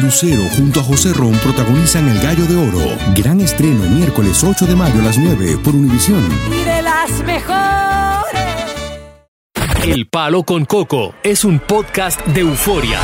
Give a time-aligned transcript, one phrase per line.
[0.00, 2.96] Lucero junto a José Ron protagonizan El Gallo de Oro.
[3.14, 6.22] Gran estreno miércoles 8 de mayo a las 9 por Univisión.
[6.50, 7.64] Y de las mejores.
[9.84, 13.00] El Palo con Coco es un podcast de euforia.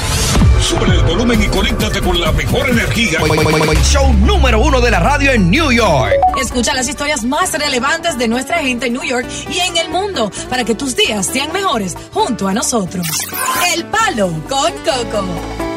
[0.61, 3.19] Sube el volumen y conéctate con la mejor energía.
[3.83, 6.12] Show número uno de la radio en New York.
[6.41, 10.30] Escucha las historias más relevantes de nuestra gente en New York y en el mundo
[10.48, 13.06] para que tus días sean mejores junto a nosotros.
[13.75, 15.70] El Palo con Coco.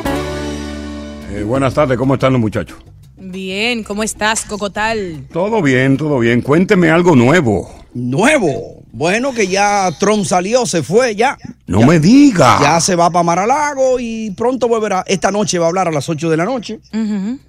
[1.33, 2.77] Eh, buenas tardes, ¿cómo están los muchachos?
[3.17, 5.25] Bien, ¿cómo estás, Cocotal?
[5.31, 6.41] Todo bien, todo bien.
[6.41, 7.73] Cuénteme algo nuevo.
[7.93, 8.83] Nuevo.
[8.91, 11.37] Bueno, que ya Trump salió, se fue ya.
[11.65, 12.59] No Ya- me diga.
[12.61, 15.03] Ya se va para Maralago y pronto volverá.
[15.07, 16.79] Esta noche va a hablar a las 8 de la noche.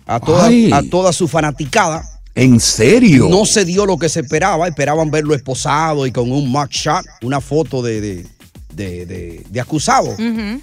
[0.06, 0.70] A toda, Ay.
[0.72, 2.02] a toda su fanaticada.
[2.36, 3.28] ¿En serio?
[3.28, 4.66] No se dio lo que se esperaba.
[4.68, 8.26] Esperaban verlo esposado y con un mugshot, una foto de, de,
[8.74, 10.14] de- de- de acusado.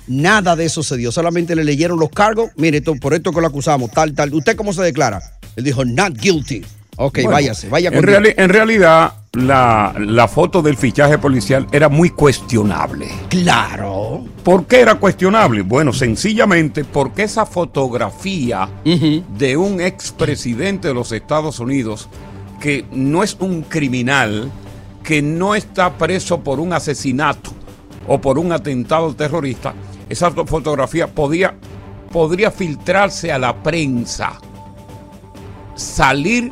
[0.07, 1.11] Nada de eso se dio.
[1.11, 2.51] Solamente le leyeron los cargos.
[2.57, 4.33] Mire, esto- por esto que lo acusamos, tal, tal.
[4.33, 5.21] ¿Usted cómo se declara?
[5.55, 6.61] Él dijo, not guilty.
[6.97, 11.65] Ok, Bueno, váyase, vaya en, con reali- en realidad, la, la foto del fichaje policial
[11.71, 13.07] era muy cuestionable.
[13.29, 14.25] Claro.
[14.43, 15.61] ¿Por qué era cuestionable?
[15.63, 22.07] Bueno, sencillamente porque esa fotografía de un expresidente de los Estados Unidos
[22.59, 24.51] que no es un criminal,
[25.03, 27.51] que no está preso por un asesinato
[28.07, 29.73] o por un atentado terrorista,
[30.09, 31.55] esa fo- fotografía podía,
[32.11, 34.33] podría filtrarse a la prensa,
[35.75, 36.51] salir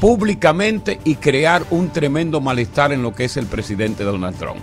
[0.00, 4.58] públicamente y crear un tremendo malestar en lo que es el presidente Donald Trump.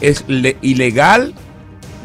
[0.00, 1.34] Es le- ilegal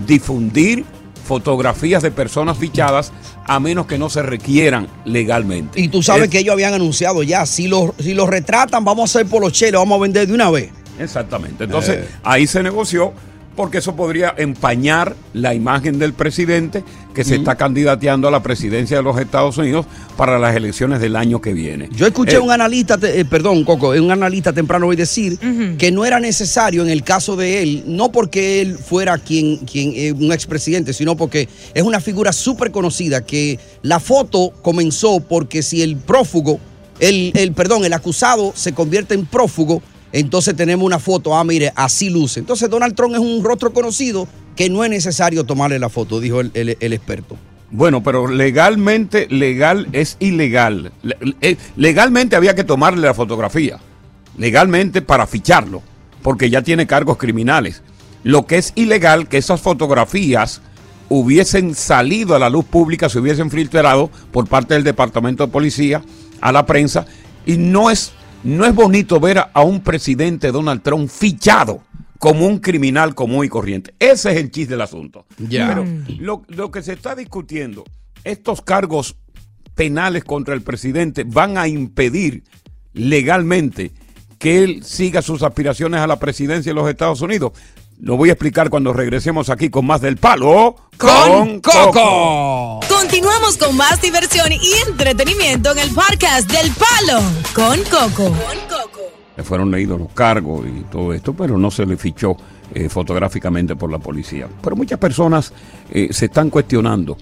[0.07, 0.85] difundir
[1.25, 3.11] fotografías de personas fichadas
[3.47, 5.79] a menos que no se requieran legalmente.
[5.81, 9.15] Y tú sabes Es- que ellos habían anunciado ya, si los si los retratan, vamos
[9.15, 10.71] a hacer por los cheles, vamos a vender de una vez.
[11.01, 11.63] Exactamente.
[11.65, 12.07] Entonces, Eh.
[12.23, 13.13] ahí se negoció
[13.55, 18.95] porque eso podría empañar la imagen del presidente que se está candidateando a la presidencia
[18.95, 19.85] de los Estados Unidos
[20.15, 21.89] para las elecciones del año que viene.
[21.93, 25.37] Yo escuché Eh, un analista, te- eh, perdón, Coco, un analista temprano hoy decir
[25.77, 29.91] que no era necesario en el caso de él, no porque él fuera quien, quien
[29.97, 35.61] eh, un expresidente, sino porque es una figura súper conocida, que la foto comenzó porque
[35.61, 36.57] si el prófugo,
[37.01, 41.71] el, el, perdón, el acusado se convierte en prófugo, entonces tenemos una foto, ah, mire,
[41.75, 42.39] así luce.
[42.39, 46.41] Entonces Donald Trump es un rostro conocido que no es necesario tomarle la foto, dijo
[46.41, 47.37] el- experto.
[47.71, 50.91] Bueno, pero legalmente, legal es ilegal.
[51.03, 53.79] Le- Legalmente había que tomarle la fotografía.
[54.37, 55.81] Legalmente para ficharlo,
[56.21, 57.81] porque ya tiene cargos criminales.
[58.23, 60.61] Lo que es ilegal, que esas fotografías
[61.09, 66.01] hubiesen salido a la luz pública, se hubiesen filtrado por parte del Departamento de Policía
[66.39, 67.05] a la prensa.
[67.45, 68.11] Y no es,
[68.43, 71.83] no es bonito ver a, un presidente Donald Trump fichado
[72.19, 73.93] como un criminal común y corriente.
[73.99, 75.25] Ese es el chiste del asunto.
[75.37, 75.67] Ya.
[75.67, 75.85] Pero
[76.19, 77.83] lo, lo que se está discutiendo,
[78.23, 79.15] estos cargos
[79.75, 82.43] penales contra el presidente van a impedir
[82.93, 83.91] legalmente
[84.37, 87.53] que él siga sus aspiraciones a la presidencia de los Estados Unidos.
[88.03, 92.79] Lo voy a explicar cuando regresemos aquí con más del palo ¡Con Coco!
[92.89, 97.21] Continuamos con más diversión y entretenimiento en el podcast del Palo
[97.53, 98.35] con Coco.
[99.37, 102.35] Le fueron leídos los cargos y todo esto, pero no se le fichó
[102.73, 104.47] eh, fotográficamente por la policía.
[104.63, 105.53] Pero muchas personas
[105.91, 107.17] eh, se están cuestionando.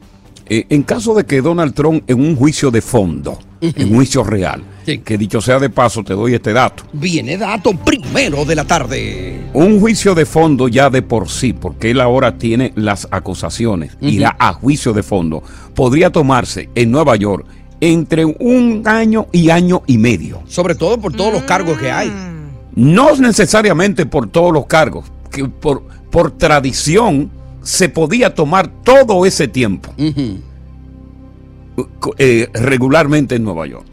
[0.50, 4.24] Eh, en caso de que Donald Trump en un juicio de fondo, en un juicio
[4.24, 6.84] real, que dicho sea de paso, te doy este dato.
[6.94, 9.50] Viene dato primero de la tarde.
[9.54, 14.36] Un juicio de fondo ya de por sí, porque él ahora tiene las acusaciones, irá
[14.40, 15.44] a juicio de fondo,
[15.76, 17.45] podría tomarse en Nueva York
[17.81, 20.42] entre un año y año y medio.
[20.48, 22.12] Sobre todo por todos los cargos que hay.
[22.75, 27.30] No necesariamente por todos los cargos, que por, por tradición
[27.69, 29.94] se podía tomar todo ese tiempo
[32.18, 33.86] eh, regularmente en Nueva York.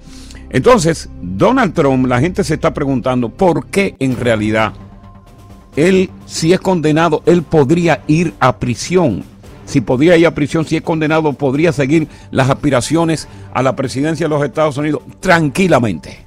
[0.48, 4.72] Entonces, Donald Trump, la gente se está preguntando por qué en realidad
[5.76, 9.24] él, si es condenado, él podría ir a prisión.
[9.66, 14.24] Si podría ir a prisión, si es condenado, podría seguir las aspiraciones a la presidencia
[14.24, 16.24] de los Estados Unidos tranquilamente.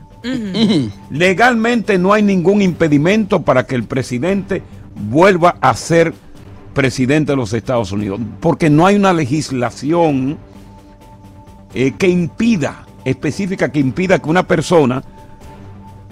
[1.10, 4.62] Legalmente no hay ningún impedimento para que el presidente
[5.10, 6.14] vuelva a ser
[6.74, 10.38] presidente de los Estados Unidos, porque no hay una legislación
[11.74, 15.04] eh, que impida, específica que impida que una persona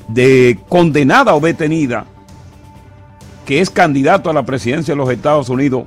[0.07, 2.05] de condenada o detenida
[3.45, 5.85] que es candidato a la presidencia de los Estados Unidos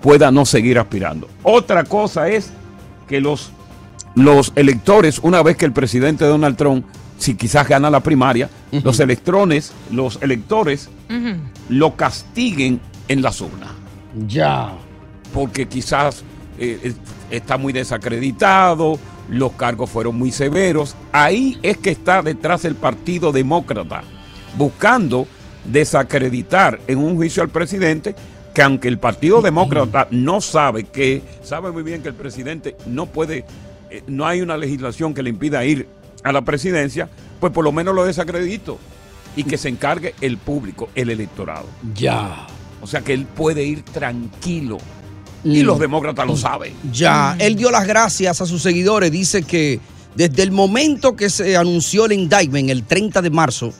[0.00, 1.28] pueda no seguir aspirando.
[1.42, 2.50] Otra cosa es
[3.06, 3.52] que los,
[4.14, 6.86] los electores, una vez que el presidente Donald Trump,
[7.18, 8.48] si quizás gana la primaria,
[8.82, 10.88] los electrones, los electores
[11.68, 13.70] lo castiguen en las urnas.
[14.26, 14.72] Ya.
[15.32, 16.22] Porque quizás
[16.58, 16.94] eh, es-
[17.30, 20.94] está muy desacreditado, los cargos fueron muy severos.
[21.12, 24.02] Ahí es que está detrás el Partido Demócrata,
[24.56, 25.26] buscando
[25.64, 28.14] desacreditar en un juicio al presidente
[28.54, 33.06] que aunque el Partido Demócrata no sabe que, sabe muy bien que el presidente no
[33.06, 33.44] puede,
[33.90, 35.88] eh, no hay una legislación que le impida ir
[36.22, 37.08] a la presidencia,
[37.40, 38.78] pues por lo menos lo desacredito
[39.34, 41.66] y que se encargue el público, el electorado.
[41.94, 42.46] Ya.
[42.84, 44.76] O sea que él puede ir tranquilo.
[45.42, 45.66] Y Mm.
[45.66, 46.72] los demócratas lo saben.
[46.92, 49.10] Ya, él dio las gracias a sus seguidores.
[49.10, 49.80] Dice que
[50.14, 53.72] desde el momento que se anunció el indictment, el 30 de marzo,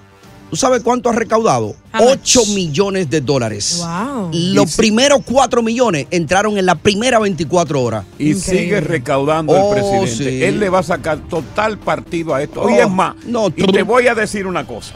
[0.50, 1.74] ¿tú sabes cuánto ha recaudado?
[1.94, 2.36] How much?
[2.36, 3.82] 8 millones de dólares.
[3.84, 4.30] Wow.
[4.32, 8.04] Los primeros 4 millones entraron en la primera 24 horas.
[8.18, 8.60] Y Increíble.
[8.64, 10.30] sigue recaudando Oh, el presidente.
[10.38, 10.44] sí.
[10.44, 12.62] Él le va a sacar total partido a esto.
[12.62, 14.94] Oh, y es más, no, y te voy a decir una cosa.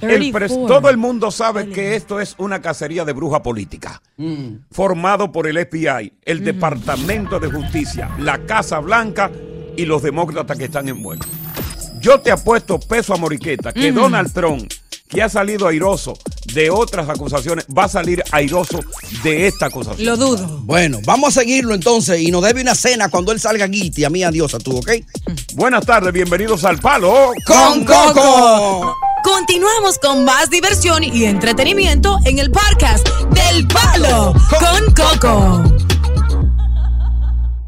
[0.00, 0.66] 34.
[0.66, 4.00] todo el mundo sabe que esto es una cacería de bruja política,
[4.70, 9.30] formado por el FBI, el Departamento de Justicia, la Casa Blanca
[9.76, 11.28] y los demócratas que están envueltos.
[12.00, 14.70] Yo te apuesto peso a Moriqueta que Donald Trump,
[15.08, 16.16] que ha salido airoso
[16.54, 18.80] de otras acusaciones, va a salir airoso
[19.22, 20.06] de esta acusación.
[20.06, 20.60] Lo dudo.
[20.62, 24.04] Bueno, vamos a seguirlo entonces y nos debe una cena cuando él salga guilty.
[24.04, 24.90] A mí, adiós a tú, ¿ok?
[25.54, 27.32] Buenas tardes, bienvenidos al Palo.
[27.44, 28.96] ¡Con Coco!
[29.22, 35.62] Continuamos con más diversión y entretenimiento en el podcast del Palo con Coco.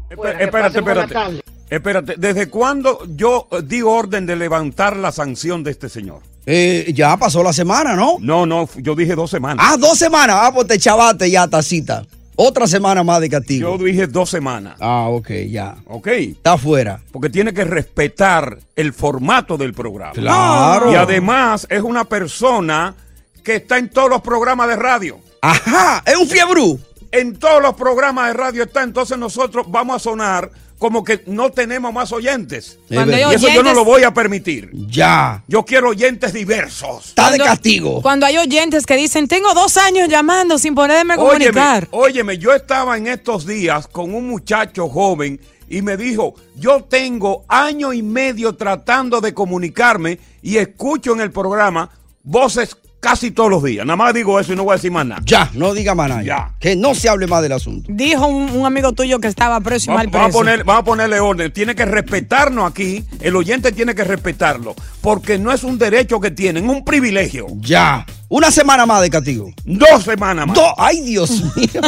[0.09, 1.43] Espera- espérate, espérate.
[1.69, 6.21] Espérate, ¿desde cuándo yo di orden de levantar la sanción de este señor?
[6.45, 8.17] Eh, ya pasó la semana, ¿no?
[8.19, 9.65] No, no, yo dije dos semanas.
[9.67, 10.35] Ah, dos semanas.
[10.39, 12.03] Ah, pues te chavaste ya, tacita.
[12.35, 13.77] Otra semana más de castigo.
[13.77, 14.75] Yo dije dos semanas.
[14.79, 15.75] Ah, ok, ya.
[15.85, 16.07] ¿Ok?
[16.07, 16.99] Está afuera.
[17.11, 20.13] Porque tiene que respetar el formato del programa.
[20.13, 20.91] Claro.
[20.91, 22.95] Y además es una persona
[23.43, 25.19] que está en todos los programas de radio.
[25.41, 26.79] Ajá, es un fiebrú.
[27.11, 28.81] En todos los programas de radio está.
[28.81, 30.49] Entonces nosotros vamos a sonar
[30.83, 32.77] como que no tenemos más oyentes.
[32.93, 34.69] Cuando Y eso yo no lo voy a permitir.
[34.89, 35.41] Ya.
[35.47, 37.05] Yo quiero oyentes diversos.
[37.05, 38.01] Está de castigo.
[38.01, 41.87] Cuando hay oyentes que dicen, tengo dos años llamando sin poderme Óyeme, comunicar.
[41.91, 45.39] óyeme, yo estaba en estos días con un muchacho joven
[45.69, 51.31] y me dijo, yo tengo año y medio tratando de comunicarme y escucho en el
[51.31, 51.91] programa
[52.23, 53.85] voces casi todos los días.
[53.85, 55.21] Nada más digo eso y no voy a decir más nada.
[55.25, 56.23] Ya, no diga más nada.
[56.23, 56.51] Ya.
[56.59, 57.87] Que no se hable más del asunto.
[57.93, 60.37] Dijo un, un amigo tuyo que estaba preso y Va- mal Vamos a, preso.
[60.39, 61.51] poner, vamos a ponerle orden.
[61.51, 63.03] Tiene que respetarnos aquí.
[63.19, 64.73] El oyente tiene que respetarlo.
[65.01, 67.47] Porque no es un derecho que tienen, es un privilegio.
[67.59, 68.05] Ya.
[68.35, 69.51] Una semana más de castigo.
[69.63, 70.55] Dos semanas más.
[70.55, 71.81] Do- Ay, Dios mío.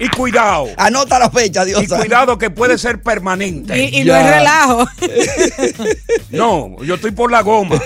[0.00, 0.66] Y cuidado.
[0.76, 1.80] Anota la fecha, Dios.
[1.80, 3.78] Y cuidado que puede ser permanente.
[3.84, 4.86] Y, no es relajo.
[6.30, 7.80] No, yo estoy por la goma.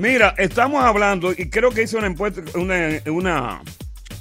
[0.00, 3.62] Mira, estamos hablando, y creo que hice una, encuesta- una, una,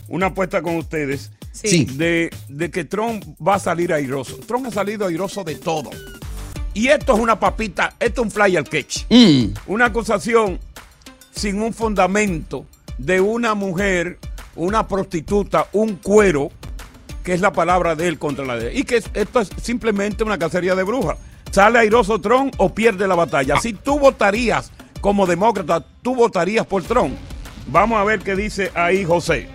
[0.09, 1.85] una apuesta con ustedes, Sí.
[1.85, 4.37] de, de que Trump va a salir airoso.
[4.47, 5.89] Trump ha salido airoso de todo.
[6.75, 9.05] Y esto es una papita, esto es un fly al catch.
[9.09, 9.45] Mm.
[9.67, 10.59] Una acusación
[11.33, 12.65] sin un fundamento
[12.97, 14.19] de una mujer,
[14.55, 16.51] una prostituta, un cuero,
[17.23, 18.77] que es la palabra de él contra la de él.
[18.79, 21.17] Y que es- esto es simplemente una cacería de brujas.
[21.51, 23.57] ¿Sale airoso Trump o pierde la batalla?
[23.57, 24.71] Si tú votarías
[25.01, 27.15] como demócrata, tú votarías por Trump.
[27.67, 29.47] Vamos a ver qué dice ahí José.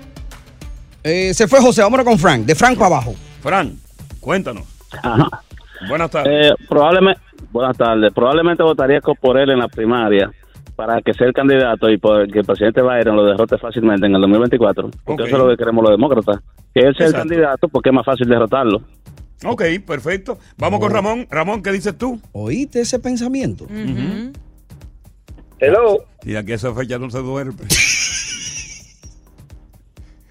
[1.03, 2.45] Eh, se fue José, vámonos con Frank.
[2.45, 3.15] De Frank para abajo.
[3.43, 3.77] Fran,
[4.21, 4.65] cuéntanos.
[5.03, 5.29] Ajá.
[5.89, 6.51] Buenas tardes.
[6.51, 7.21] Eh, probablemente,
[7.53, 8.13] buenas tardes.
[8.13, 10.31] Probablemente votaría por él en la primaria
[10.79, 14.15] para que sea el candidato y por que el presidente Biden lo derrote fácilmente en
[14.15, 14.91] el 2024.
[15.05, 16.37] Porque eso es lo que queremos los demócratas.
[16.73, 17.17] Que él sea Exacto.
[17.17, 18.83] el candidato porque es más fácil derrotarlo.
[19.45, 20.39] ok, perfecto.
[20.57, 21.27] Vamos con Ramón.
[21.33, 22.21] Ramón, ¿qué dices tú?
[22.31, 23.67] ¿Oíste ese pensamiento?
[25.59, 26.05] Hello.
[26.23, 27.55] Y aquí esa fecha no se duerme.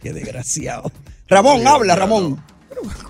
[0.02, 0.90] Qué desgraciado.
[1.28, 2.38] Ramón, habla, Ramón.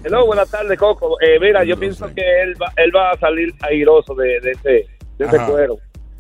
[0.04, 1.22] Hello, buenas tardes, Coco.
[1.22, 4.70] Eh, mira, yo pienso que él va, él va a salir airoso de, de ese,
[5.20, 5.78] de ese cuero,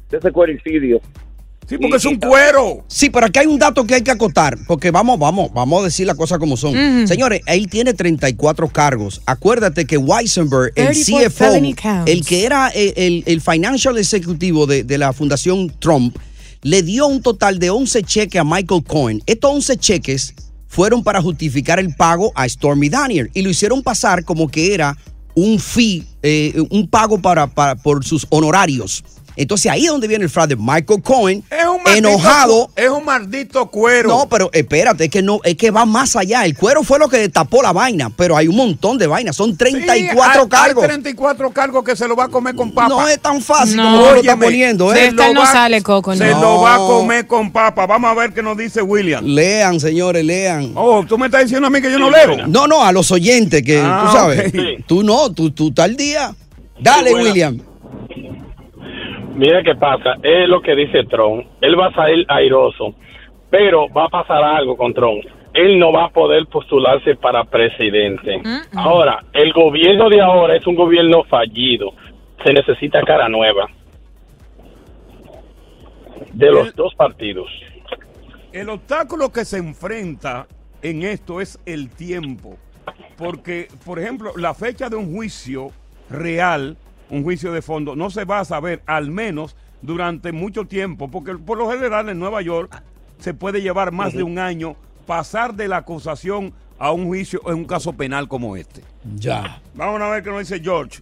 [0.10, 1.02] de ese cuericidio.
[1.68, 2.86] Sí, porque es un cuero.
[2.88, 5.84] Sí, pero aquí hay un dato que hay que acotar, porque vamos, vamos, vamos a
[5.86, 6.74] decir las cosas como son.
[7.06, 9.22] Señores, él tiene 34 cargos.
[9.26, 11.54] Acuérdate que Weisenberg, el 34 CFO,
[12.06, 16.16] el que era el, el- el financial ejecutivo de, de la Fundación Trump,
[16.62, 19.22] le dio un total de 11 cheques a Michael Cohen.
[19.26, 20.34] Estos 11 cheques
[20.68, 24.96] fueron para justificar el pago a Stormy Daniel y lo hicieron pasar como que era
[25.36, 29.04] un fee, eh, un pago para, para- por sus honorarios.
[29.38, 30.56] Entonces ahí es donde viene el fraude.
[30.58, 32.70] Michael Cohen, Es un maldito enojado.
[32.76, 34.10] Es un maldito cuero.
[34.10, 36.44] No, pero espérate, es que no, es que va más allá.
[36.44, 39.36] El cuero fue lo que tapó la vaina, pero hay un montón de vainas.
[39.36, 39.94] Son 34
[40.34, 40.84] Sí, hay- cargos.
[40.84, 42.90] Hay 34 cargos que se lo va a comer con papa.
[42.90, 43.84] No es tan fácil No.
[43.84, 45.08] como lo está Óyeme, poniendo, De ¿eh?
[45.08, 46.42] esta no sale, Coco, Se no.
[46.42, 47.86] lo va a comer con papa.
[47.86, 49.24] Vamos a ver qué nos dice William.
[49.24, 50.72] Lean, señores, lean.
[50.76, 52.48] Oh, tú me estás diciendo a mí que yo no leo.
[52.48, 54.48] No, no, a los oyentes, que Ah, tú sabes.
[54.48, 54.86] ok.
[54.88, 56.34] Tú no, tú, tú tal día.
[56.80, 57.14] Dale.
[57.14, 57.60] William.
[59.38, 61.46] Mira qué pasa, es lo que dice Trump.
[61.62, 62.96] Él va a salir airoso,
[63.50, 65.24] pero va a pasar algo con Trump.
[65.54, 68.42] Él no va a poder postularse para presidente.
[68.76, 71.94] Ahora, el gobierno de ahora es un gobierno fallido.
[72.44, 73.68] Se necesita cara nueva.
[76.34, 77.48] De los El- dos partidos.
[78.52, 80.48] El obstáculo que se enfrenta
[80.82, 82.58] en esto es el tiempo.
[83.18, 85.70] Porque, por ejemplo, la fecha de un juicio
[86.10, 86.78] real,
[87.10, 91.10] un juicio de fondo, no se va a saber al menos durante mucho tiempo.
[91.10, 92.82] Porque por lo general en Nueva York
[93.20, 97.56] se puede llevar más de un año pasar de la acusación a un juicio en
[97.56, 98.82] un caso penal como este.
[99.16, 99.62] Ya.
[99.74, 101.00] Vamos a ver qué nos dice George.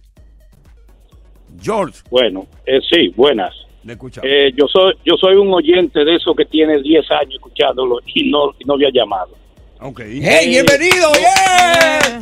[1.60, 3.54] George, Bueno, eh, sí, buenas.
[3.84, 4.20] le escucha.
[4.24, 8.30] Eh, yo soy yo soy un oyente de eso que tiene 10 años escuchándolo y
[8.30, 9.30] no, y no había llamado.
[9.80, 10.00] ok.
[10.06, 11.08] ¡Hey, bienvenido!
[11.14, 12.20] ¡Yeah!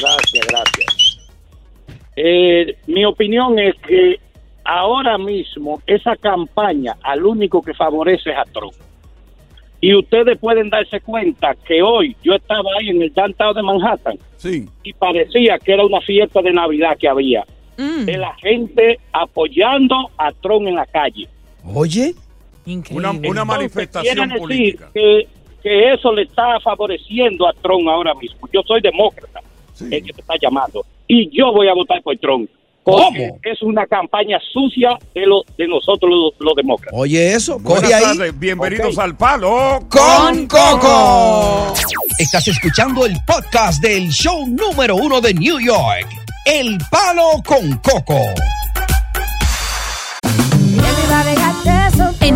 [0.00, 1.07] Gracias, gracias.
[2.20, 4.18] Eh, mi opinión es que
[4.64, 8.74] ahora mismo esa campaña al único que favorece es a Trump.
[9.80, 14.18] Y ustedes pueden darse cuenta que hoy yo estaba ahí en el downtown de Manhattan
[14.36, 14.68] Sí.
[14.82, 17.44] y parecía que era una fiesta de Navidad que había.
[17.76, 21.28] Mm, De la gente apoyando a Trump en la calle.
[21.72, 22.14] Oye,
[22.66, 22.98] Una, increíble.
[23.30, 24.90] una Entonces, manifestación quiere decir política.
[24.92, 25.28] Que,
[25.62, 28.48] que eso le está favoreciendo a Trump ahora mismo.
[28.52, 29.40] Yo soy demócrata,
[29.74, 29.84] Sí.
[29.92, 32.48] el que te está llamando, y yo voy a votar por Trump.
[32.84, 33.38] ¿Cómo?
[33.42, 36.98] es una campaña sucia de, lo, de nosotros los, los demócratas.
[36.98, 38.02] oye eso, Buenas coge ahí.
[38.02, 41.74] tardes, bienvenidos al Palo con Coco.
[42.18, 46.08] Estás escuchando el podcast del show número uno de New York,
[46.46, 48.20] El Palo con Coco.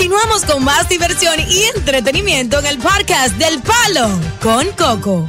[0.00, 4.08] Continuamos con más diversión y entretenimiento en el podcast del Palo
[4.42, 5.28] con Coco.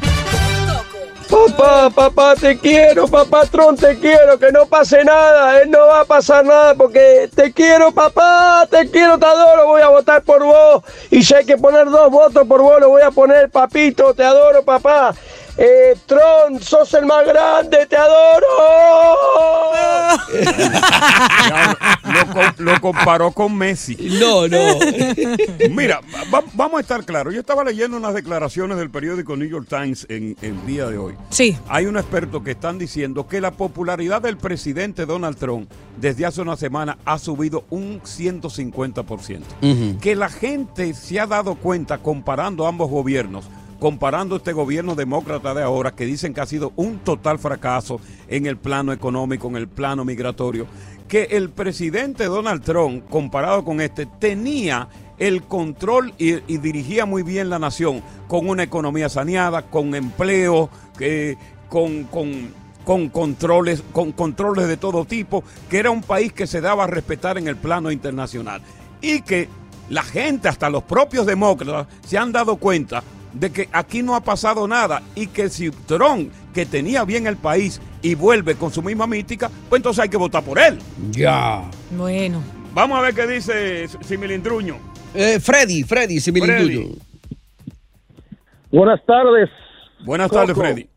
[1.29, 6.05] Papá, papá, te quiero, papatrón, te quiero, que no pase nada, eh, no va a
[6.05, 10.85] pasar nada porque te quiero, papá, te quiero, te adoro, voy a votar por vos
[11.09, 14.23] y si hay que poner dos votos por vos, lo voy a poner, papito, te
[14.23, 15.13] adoro, papá.
[15.57, 18.47] Eh, Tron, sos el más grande, te adoro.
[22.11, 23.95] Lo, com- lo comparó con Messi.
[24.19, 24.57] No, no.
[25.69, 26.01] Mira,
[26.33, 27.33] va- vamos a estar claros.
[27.33, 31.15] Yo estaba leyendo unas declaraciones del periódico New York Times en el día de hoy.
[31.29, 31.57] Sí.
[31.67, 36.41] Hay unos expertos que están diciendo que la popularidad del presidente Donald Trump desde hace
[36.41, 39.99] una semana ha subido un 150%.
[39.99, 43.45] Que la gente se ha dado cuenta comparando ambos gobiernos,
[43.81, 48.45] comparando este gobierno demócrata de ahora, que dicen que ha sido un total fracaso en
[48.45, 50.67] el plano económico, en el plano migratorio,
[51.07, 57.49] que el presidente Donald Trump, comparado con este, tenía el control y, dirigía muy bien
[57.49, 60.69] la nación con una economía saneada, con empleo,
[61.67, 62.53] con, con,
[62.85, 66.87] con controles, con controles de todo tipo, que era un país que se daba a
[66.87, 68.61] respetar en el plano internacional.
[69.01, 69.49] Y que
[69.89, 74.21] la gente, hasta los propios demócratas, se han dado cuenta de que aquí no ha
[74.21, 78.81] pasado nada y que si Trump, que tenía bien el país y vuelve con su
[78.81, 80.77] misma mística, pues entonces hay que votar por él.
[81.11, 81.61] Ya.
[81.91, 82.41] Bueno.
[82.73, 84.77] Vamos a ver qué dice Similindruño.
[85.13, 86.73] Eh, Freddy, Freddy, si me Freddy.
[86.75, 86.95] intuyo.
[88.71, 89.49] Buenas tardes.
[90.05, 90.55] Buenas tardes.
[90.57, 90.87] Freddy.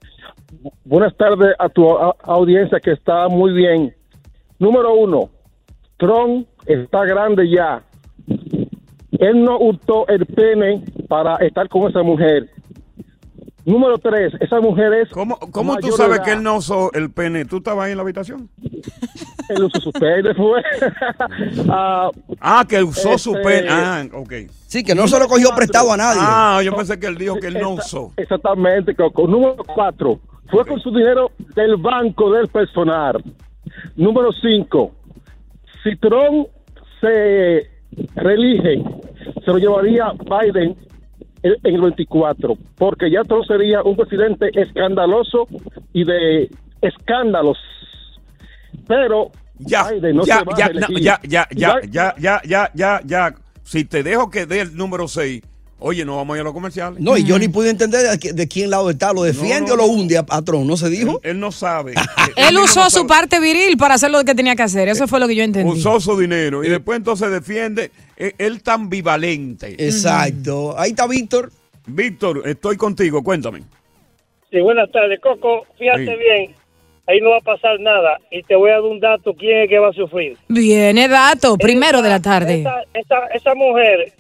[0.85, 3.95] buenas tardes a tu a- audiencia que está muy bien.
[4.59, 5.31] Número uno,
[5.97, 7.83] Trump está grande ya.
[9.19, 12.49] Él no usó el pene para estar con esa mujer.
[13.64, 15.09] Número tres, esa mujer es.
[15.11, 17.44] ¿Cómo, cómo tú sabes que él no usó el pene?
[17.44, 18.50] ¿Tú estabas ahí en la habitación?
[19.49, 20.61] Él usó su pene, fue.
[21.71, 23.68] Ah, Ah, que usó su Este- pene.
[23.71, 24.33] Ah, ok.
[24.66, 26.21] Sí, que no se lo cogió prestado a nadie.
[26.23, 28.12] Ah, yo pensé que él dijo que él no usó.
[28.16, 29.26] Exactamente, Coco.
[29.28, 30.18] Número cuatro,
[30.50, 33.23] fue con su dinero del banco del personal.
[33.97, 34.92] Número cinco,
[35.83, 36.49] si Trump
[37.00, 37.71] se
[38.16, 38.83] reelige,
[39.42, 40.76] se lo llevaría Biden
[41.45, 45.47] en el 24, porque ya Trump sería un presidente escandaloso
[45.93, 47.59] y de escándalos.
[48.89, 52.71] Pero Ya, Biden no ya, se va ya, a ya, ya, ya, ya, ya, ya,
[52.75, 53.35] ya, ya.
[53.63, 55.43] Si te dejo que dé el número 6,
[55.85, 57.00] oye, no vamos a ir a los comerciales.
[57.00, 59.12] No, y yo ni pude entender de, qui- de quién lado está.
[59.12, 60.67] ¿Lo defiende No, no, o lo hunde a, a Trump?
[60.67, 61.21] ¿No se dijo?
[61.23, 61.95] Él, él no sabe.
[62.37, 63.09] Él mismo usó no su sabe.
[63.09, 64.88] parte viril para hacer lo que tenía que hacer.
[64.88, 65.71] Eso fue lo que yo entendí.
[65.73, 67.91] Usó su dinero y después entonces defiende.
[68.17, 69.75] eh, Él tan ambivalente.
[69.79, 70.75] Exacto.
[70.79, 71.50] Ahí está Víctor.
[71.87, 73.62] Víctor, estoy contigo, cuéntame.
[74.50, 75.67] Sí, buenas tardes, Coco.
[75.79, 76.12] Fíjate Sí.
[76.19, 76.55] bien,
[77.07, 79.69] ahí no va a pasar nada y te voy a dar un dato, ¿quién es
[79.69, 80.38] que va a sufrir?
[80.49, 82.61] Viene dato, primero de la tarde.
[82.61, 84.12] Esa, esa, esa mujer,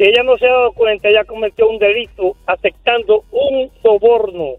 [0.00, 4.52] si ella no se ha dado cuenta, ella cometió un delito aceptando un soborno.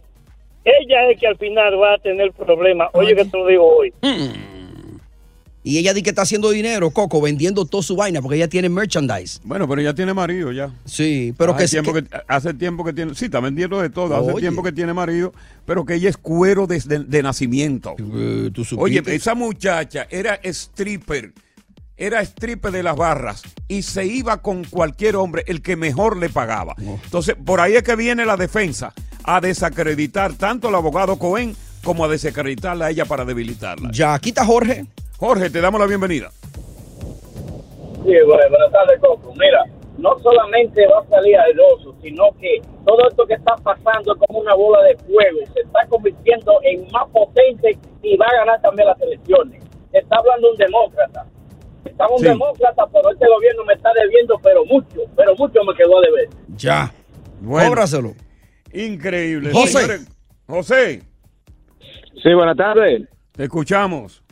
[0.64, 2.90] Ella es que al final va a tener problemas.
[2.94, 3.92] Oye, que te lo digo hoy.
[5.64, 8.70] Y ella dice que está haciendo dinero, Coco, vendiendo toda su vaina, porque ella tiene
[8.70, 9.40] merchandise.
[9.44, 10.72] Bueno, pero ella tiene marido ya.
[10.86, 13.90] Sí, pero hace que, tiempo que- que, hace tiempo que tiene, sí, está vendiendo de
[13.90, 15.34] todo, hace tiempo que tiene marido,
[15.66, 17.96] pero que ella es cuero desde de nacimiento.
[17.98, 21.32] Eh, ¿tú Oye, esa muchacha era stripper,
[22.02, 26.30] era stripper de las barras y se iba con cualquier hombre, el que mejor le
[26.30, 26.74] pagaba.
[26.80, 28.92] Entonces, por ahí es que viene la defensa
[29.24, 33.90] a desacreditar tanto al abogado Cohen como a desacreditarla a ella para debilitarla.
[33.92, 34.86] Ya, aquí está Jorge.
[35.18, 36.32] Jorge, te damos la bienvenida.
[38.04, 39.32] Sí, bueno, buenas tardes, Coco.
[39.38, 39.64] Mira,
[40.00, 44.40] no solamente va a salir airoso, sino que todo esto que está pasando es como
[44.40, 45.40] una bola de fuego.
[45.54, 49.64] Se está convirtiendo en más potente y va a ganar también las elecciones.
[49.94, 51.28] Está hablando un demócrata.
[51.84, 52.26] Un Sí.
[52.26, 56.30] demócrata, pero este gobierno me está debiendo, pero mucho, pero mucho me quedó a deber.
[56.56, 56.92] Ya.
[57.42, 57.70] Bueno.
[57.70, 58.14] Cóbraselo.
[58.74, 59.52] Increíble.
[59.52, 59.80] José.
[59.80, 60.08] Señores,
[60.48, 61.02] José,
[62.24, 63.08] Sí, buenas tardes.
[63.32, 64.24] te escuchamos.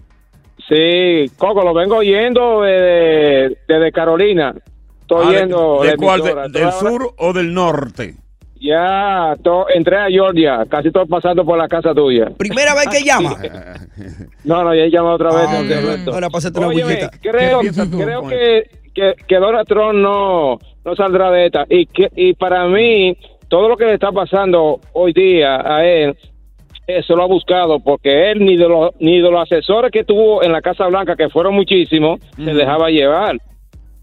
[0.67, 4.53] Sí, Coco, lo vengo oyendo eh, desde Carolina.
[5.01, 6.21] Estoy Ah, de- yendo ¿De, cuál?
[6.21, 6.47] ¿De- emisora.
[6.49, 8.15] ¿Del sur o del norte?
[8.59, 12.29] Ya, to- entré a Georgia, casi estoy pasando por la casa tuya.
[12.37, 13.35] Primera vez que llama.
[14.43, 15.45] No, no, ya he llamado otra vez.
[15.47, 16.13] Ah, no.
[16.13, 17.11] Ahora pásate una Óyeme, bullita.
[17.21, 21.65] creo, ¿Qué piensas tú creo que, que, que Donald Trump no, no saldrá de esta.
[21.69, 23.15] Y, que, y para mí,
[23.49, 26.17] todo lo que le está pasando hoy día a él,
[26.87, 30.41] eso lo ha buscado, porque él ni de los, ni de los asesores que tuvo
[30.43, 33.37] en la Casa Blanca, que fueron muchísimos, se dejaba llevar.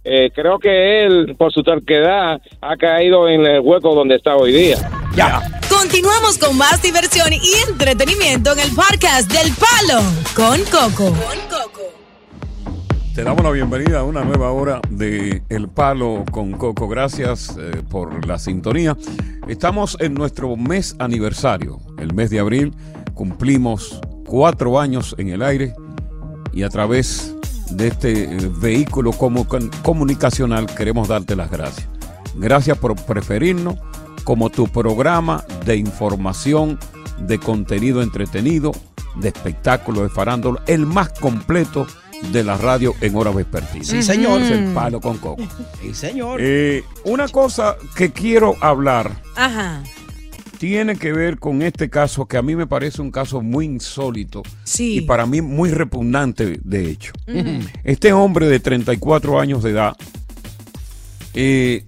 [0.08, 4.52] Eh, creo que él, por su terquedad, ha caído en el hueco donde está hoy
[4.52, 4.76] día.
[5.16, 5.42] Ya.
[5.68, 10.00] Continuamos con más diversión y entretenimiento en el podcast del Palo
[10.36, 11.12] con Coco.
[13.16, 16.86] Te damos la bienvenida a una nueva hora de El Palo con Coco.
[16.86, 18.96] Gracias eh, por la sintonía.
[19.48, 22.72] Estamos en nuestro mes aniversario, el mes de abril.
[23.14, 25.74] Cumplimos cuatro años en el aire
[26.52, 27.35] y a través
[27.70, 29.46] de este eh, vehículo comu-
[29.82, 31.88] comunicacional queremos darte las gracias.
[32.36, 33.76] Gracias por preferirnos
[34.24, 36.78] como tu programa de información,
[37.18, 38.72] de contenido entretenido,
[39.16, 41.86] de espectáculo, de farándula, el más completo
[42.32, 43.84] de la radio en hora vespertina.
[43.84, 44.40] Sí, señor.
[44.42, 45.42] Es el palo con coco.
[45.80, 46.38] Sí, señor.
[46.42, 49.82] Eh, una cosa que quiero hablar Ajá.
[50.58, 54.42] Tiene que ver con este caso que a mí me parece un caso muy insólito
[54.64, 54.98] Sí.
[54.98, 57.12] y para mí muy repugnante de hecho.
[57.84, 59.96] Este hombre de 34 años de edad
[61.34, 61.84] eh,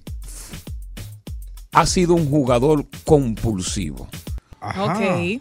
[1.72, 4.08] ha sido un jugador compulsivo.
[4.60, 5.40] Ok.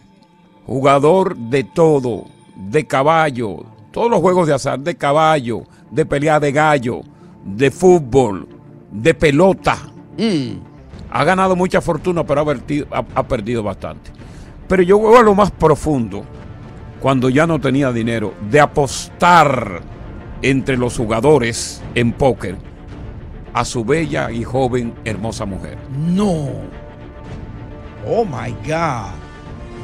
[0.66, 6.52] Jugador de todo, de caballo, todos los juegos de azar, de caballo, de pelea de
[6.52, 7.00] gallo,
[7.44, 8.48] de fútbol,
[8.92, 9.78] de pelota.
[11.10, 14.10] Ha ganado mucha fortuna, pero ha, vertido- ha- ha perdido bastante.
[14.68, 16.24] Pero yo voy a lo más profundo,
[17.00, 19.80] cuando ya no tenía dinero, de apostar
[20.42, 22.56] entre los jugadores en póker
[23.54, 25.78] a su bella y joven, hermosa mujer.
[25.96, 26.48] No.
[28.06, 29.12] Oh my God.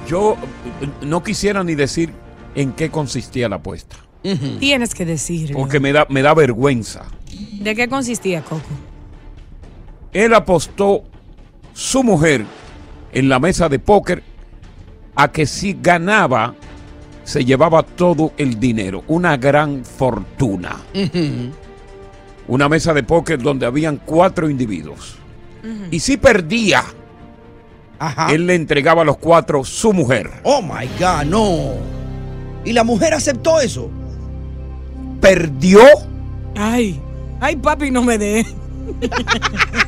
[0.08, 0.36] Yo
[1.00, 2.12] no quisiera ni decir
[2.54, 3.96] en qué consistía la apuesta,
[4.60, 5.56] Tienes que decirlo.
[5.58, 7.04] porque me da, me da vergüenza.
[7.60, 8.62] ¿De qué consistía, Coco?
[10.12, 11.02] Él apostó
[11.74, 12.46] su mujer
[13.12, 14.22] en la mesa de póker
[15.14, 16.54] a que si ganaba,
[17.24, 20.76] se llevaba todo el dinero, una gran fortuna.
[22.46, 25.16] Una mesa de póker donde habían cuatro individuos.
[25.90, 26.84] Y si perdía,
[28.30, 30.30] él le entregaba a los cuatro su mujer.
[30.42, 31.72] Oh my God, no.
[32.64, 33.90] ¿Y la mujer aceptó eso?
[35.20, 35.80] Perdió.
[36.56, 37.00] Ay,
[37.40, 38.46] ay, papi, no me dé.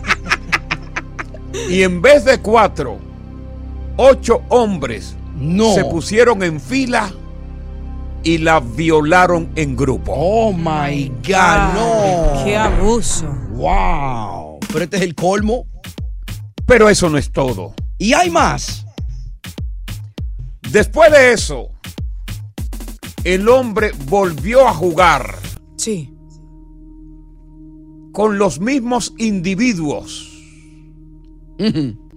[1.71, 2.99] Y en vez de cuatro,
[3.97, 5.75] ocho hombres No.
[5.75, 7.13] se pusieron en fila
[8.23, 10.13] y la violaron en grupo.
[10.17, 12.45] Oh my God, no.
[12.45, 13.27] Qué abuso.
[13.51, 14.59] Wow.
[14.73, 15.67] Pero este es el colmo.
[16.67, 17.75] Pero eso no es todo.
[17.99, 18.85] Y hay más.
[20.73, 21.71] Después de eso,
[23.23, 25.37] el hombre volvió a jugar
[25.77, 26.13] Sí.
[28.13, 30.36] con los mismos individuos.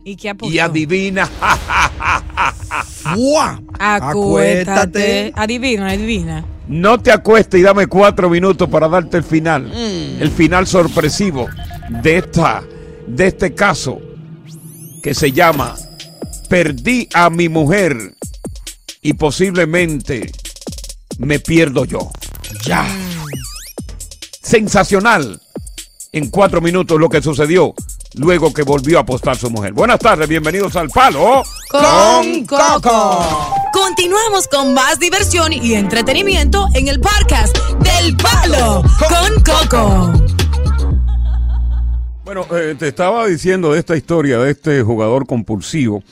[0.03, 0.53] ¿Y qué apostó?
[0.53, 1.29] Y adivina.
[3.13, 3.61] ¡Fua!
[3.77, 5.33] Acuéstate.
[5.35, 6.45] Adivina, adivina.
[6.67, 9.71] No te acuestes y dame cuatro minutos para darte el final.
[9.73, 11.47] El final sorpresivo
[12.03, 12.63] de, esta,
[13.07, 13.99] de este caso
[15.01, 15.75] que se llama
[16.49, 18.15] Perdí a mi mujer
[19.01, 20.31] y posiblemente
[21.17, 22.11] me pierdo yo.
[22.65, 22.85] Ya.
[24.41, 25.41] Sensacional.
[26.11, 27.73] En cuatro minutos lo que sucedió
[28.15, 29.73] luego que volvió a apostar su mujer.
[29.73, 31.43] Buenas tardes, bienvenidos al Palo.
[31.69, 33.25] Con Coco.
[33.71, 40.13] Continuamos con más diversión y entretenimiento en el podcast del Palo con Coco.
[42.23, 46.03] Bueno, eh, te estaba diciendo de esta historia de este jugador compulsivo,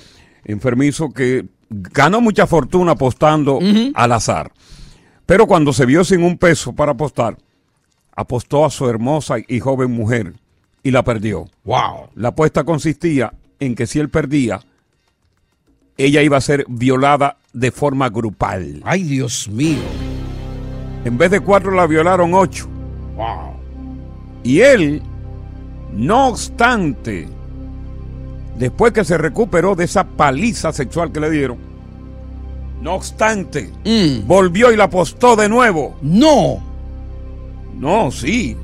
[0.45, 3.59] enfermizo, que ganó mucha fortuna apostando
[3.93, 4.51] al azar.
[5.25, 7.37] Pero cuando se vio sin un peso para apostar,
[8.15, 10.33] apostó a su hermosa y joven mujer
[10.83, 11.47] y la perdió.
[11.63, 12.09] Wow.
[12.15, 14.61] La apuesta consistía en que si él perdía,
[15.97, 18.81] ella iba a ser violada de forma grupal.
[18.85, 19.81] Ay, Dios mío.
[21.05, 22.67] En vez de cuatro la violaron ocho.
[23.15, 23.57] Wow.
[24.43, 25.01] Y él,
[25.93, 27.27] no obstante,
[28.57, 31.57] después que se recuperó de esa paliza sexual que le dieron,
[32.81, 33.71] no obstante,
[34.25, 35.97] volvió y la apostó de nuevo.
[36.01, 36.63] No.
[37.75, 38.55] No, sí.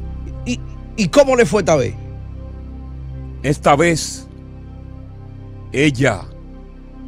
[0.46, 0.60] ¿Y,
[0.96, 1.96] ¿Y cómo le fue esta vez?
[3.44, 4.28] Esta vez,
[5.74, 6.22] ella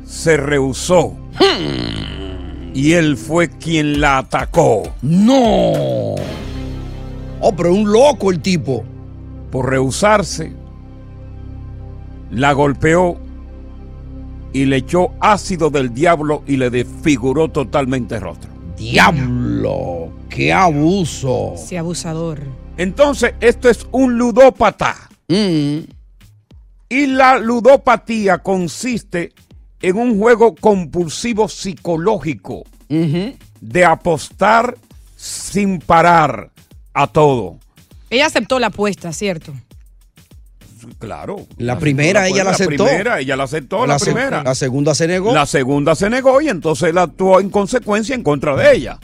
[0.05, 1.15] se rehusó.
[2.73, 4.83] Y él fue quien la atacó.
[5.01, 6.15] No.
[7.39, 8.83] Oh, pero un loco el tipo.
[9.49, 10.51] Por rehusarse,
[12.31, 13.17] la golpeó
[14.51, 18.49] y le echó ácido del diablo y le desfiguró totalmente el rostro.
[18.75, 21.53] Diablo, qué abuso.
[21.55, 22.41] Ese abusador.
[22.75, 24.95] Entonces, esto es un ludópata.
[26.89, 29.33] Y la ludopatía consiste
[29.81, 34.77] en un juego compulsivo psicológico de apostar
[35.15, 36.51] sin parar
[36.93, 37.57] a todo.
[38.09, 39.53] Ella aceptó la apuesta, ¿cierto?
[40.99, 41.47] Claro.
[41.57, 42.83] La primera ella la aceptó.
[42.83, 44.43] La primera, ella la aceptó, la, se- primera.
[44.43, 45.33] la segunda se negó.
[45.33, 48.99] La segunda se negó y entonces él actuó en consecuencia en contra de ella.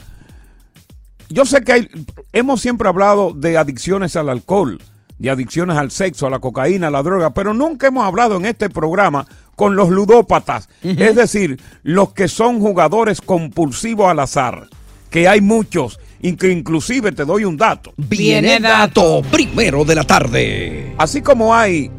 [1.28, 1.88] Yo sé que hay-
[2.32, 4.80] hemos siempre hablado de adicciones al alcohol,
[5.22, 8.44] de adicciones al sexo, a la cocaína, a la droga, pero nunca hemos hablado en
[8.44, 14.66] este programa con los ludópatas, es decir, los que son jugadores compulsivos al azar,
[15.10, 17.92] que hay muchos, y que inclusive te doy un dato.
[17.96, 20.94] Viene dato primero de la tarde.
[20.98, 21.90] Así como hay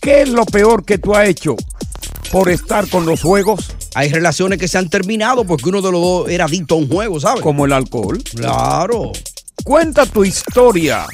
[0.00, 1.54] ¿qué es lo peor que tú has hecho
[2.32, 3.76] por estar con los juegos?
[3.94, 6.88] Hay relaciones que se han terminado porque uno de los dos era adicto a un
[6.88, 7.42] juego, ¿sabes?
[7.42, 8.22] Como el alcohol.
[8.34, 9.12] Claro.
[9.64, 11.06] Cuenta tu historia,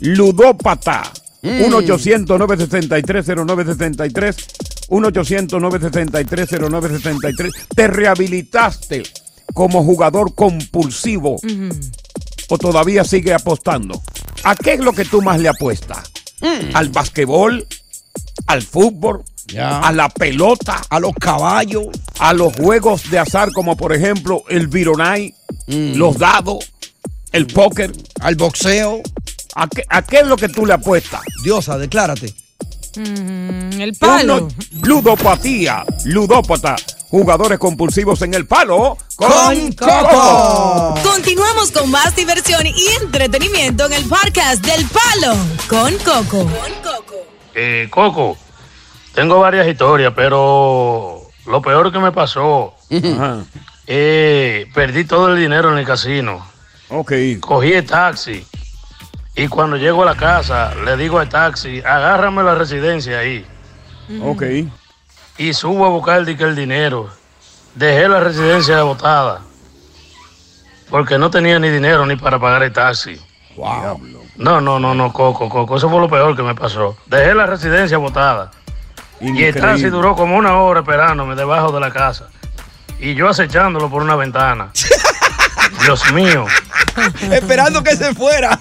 [0.00, 1.10] ludópata.
[1.42, 4.36] 1-800-963-0963.
[4.88, 7.52] 1-800-963-0963.
[7.74, 9.02] Te rehabilitaste
[9.52, 11.36] como jugador compulsivo
[12.48, 14.00] o todavía sigue apostando.
[14.44, 16.12] ¿A qué es lo que tú más le apuestas?
[16.74, 17.66] ¿Al basquetbol?
[18.46, 19.24] ¿Al fútbol?
[19.58, 20.80] ¿A la pelota?
[20.88, 21.88] ¿A los caballos?
[22.18, 25.34] ¿A los juegos de azar como por ejemplo el Vironai?
[25.66, 26.72] ¿Los dados?
[27.32, 27.92] ¿El póker?
[28.20, 29.00] ¿Al boxeo?
[29.54, 31.22] ¿A qué, a qué es lo que tú le apuestas?
[31.42, 32.34] Diosa, declárate.
[32.96, 34.48] Mm, el Uno,
[34.82, 36.76] ludopatía, ludópata,
[37.08, 40.94] jugadores compulsivos en el palo con Coco.
[41.02, 45.34] Continuamos con más diversión y entretenimiento en el podcast del Palo
[45.68, 46.50] con Coco.
[47.54, 48.36] Eh, Coco,
[49.14, 52.74] tengo varias historias, pero lo peor que me pasó,
[53.86, 56.51] eh, perdí todo el dinero en el casino.
[56.92, 57.12] Ok.
[57.40, 58.46] Cogí el taxi
[59.34, 63.46] y cuando llego a la casa le digo al taxi, agárrame la residencia ahí.
[64.22, 64.42] Ok.
[65.38, 67.08] Y subo a buscar el, dinero.
[67.74, 69.40] Dejé la residencia botada
[70.90, 73.18] porque no tenía ni dinero ni para pagar el taxi.
[74.36, 76.96] No, no, no, no, Coco, Coco, eso fue lo peor que me pasó.
[77.06, 78.50] Dejé la residencia botada.
[79.18, 82.28] Y el taxi duró como una hora esperándome debajo de la casa.
[82.98, 84.70] Y yo acechándolo por una ventana.
[85.84, 86.46] Dios mío.
[87.32, 88.58] Esperando que se fuera.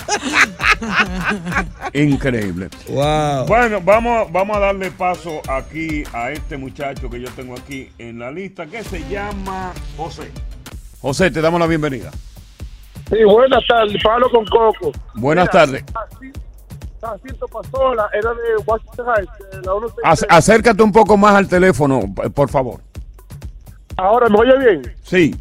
[1.94, 2.70] Increíble.
[2.88, 3.46] Wow.
[3.48, 8.20] Bueno, vamos, vamos a darle paso aquí a este muchacho que yo tengo aquí en
[8.20, 10.32] la lista que se llama José.
[11.02, 12.12] José, te damos la bienvenida.
[13.10, 14.92] Sí, buenas tardes, Palo con Coco.
[15.16, 15.84] Buenas tardes.
[17.02, 19.32] Jacinto Pasola, era de Washington Heights,
[19.66, 20.04] la 163.
[20.06, 22.02] Ac- acércate un poco más al teléfono,
[22.34, 22.80] por favor.
[23.98, 24.96] Ahora, ¿me oye bien?
[25.04, 25.36] Sí.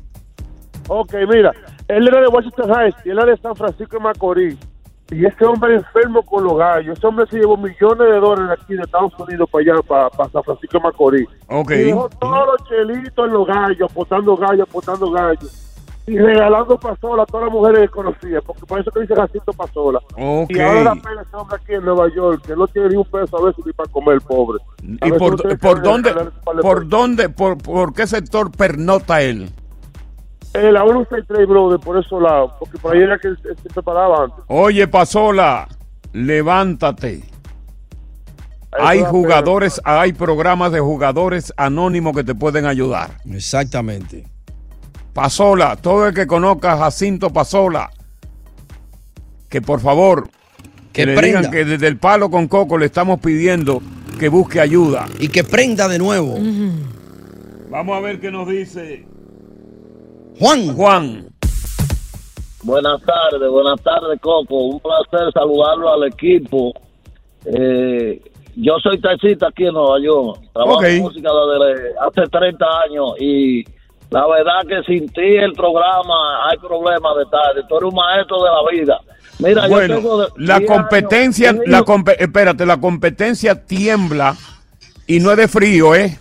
[0.88, 1.52] Ok, mira,
[1.96, 4.59] él era de Washington Heights y él era de San Francisco de Macorís.
[5.11, 6.96] Y ese hombre enfermo con los gallos.
[6.96, 10.44] Ese hombre se llevó millones de dólares aquí de Estados Unidos para allá, para, San
[10.44, 11.29] Francisco de Macorís.
[11.48, 11.70] Ok.
[11.72, 15.66] Y dejó todos los chelitos en los gallos, apostando gallos, apostando gallos.
[16.07, 19.53] Y regalando pasola a todas las mujeres que conocía, porque por eso que dice Jacinto
[19.53, 20.00] Pasola.
[20.16, 20.50] Ok.
[20.50, 23.05] Y ahora la pena ese hombre aquí en Nueva York, que no tiene ni un
[23.05, 24.61] peso a veces ni para comer, pobre.
[25.03, 26.12] A ¿Y por, por dónde,
[26.62, 29.50] por dónde, por, por qué sector pernota él?
[30.54, 34.24] Eh, la 163, brother, por esos lados, porque por ahí era que se se preparaba
[34.24, 34.44] antes.
[34.48, 35.68] Oye, Pasola,
[36.12, 37.22] levántate.
[38.72, 43.10] Hay jugadores, hay programas de jugadores anónimos que te pueden ayudar.
[43.28, 44.24] Exactamente.
[45.12, 47.90] Pasola, todo el que conozca a Jacinto Pasola,
[49.48, 50.28] que por favor,
[50.92, 51.38] que, Que le prenda.
[51.40, 53.82] digan que desde el palo con coco le estamos pidiendo
[54.20, 55.06] que busque ayuda.
[55.18, 56.36] Y que prenda de nuevo.
[57.70, 59.04] Vamos a ver qué nos dice
[60.40, 60.74] Juan.
[60.74, 61.26] Juan.
[62.62, 64.57] Buenas tardes, buenas tardes, Coco.
[64.66, 66.72] Un placer saludarlo al equipo.
[67.44, 68.20] Eh,
[68.57, 70.40] yo soy taxista aquí en Nueva York.
[70.53, 70.85] Trabajo Ok.
[70.85, 73.64] en música desde hace 30 años y
[74.11, 77.62] la verdad que sin ti el programa hay problemas de tarde.
[77.68, 79.00] Tú eres un maestro de la vida.
[79.38, 81.85] Mira, yo Bueno, tengo de- la 10 competencia, años, la
[82.18, 84.37] espérate, la competencia tiembla
[85.07, 86.18] y no es de frío, ¿eh?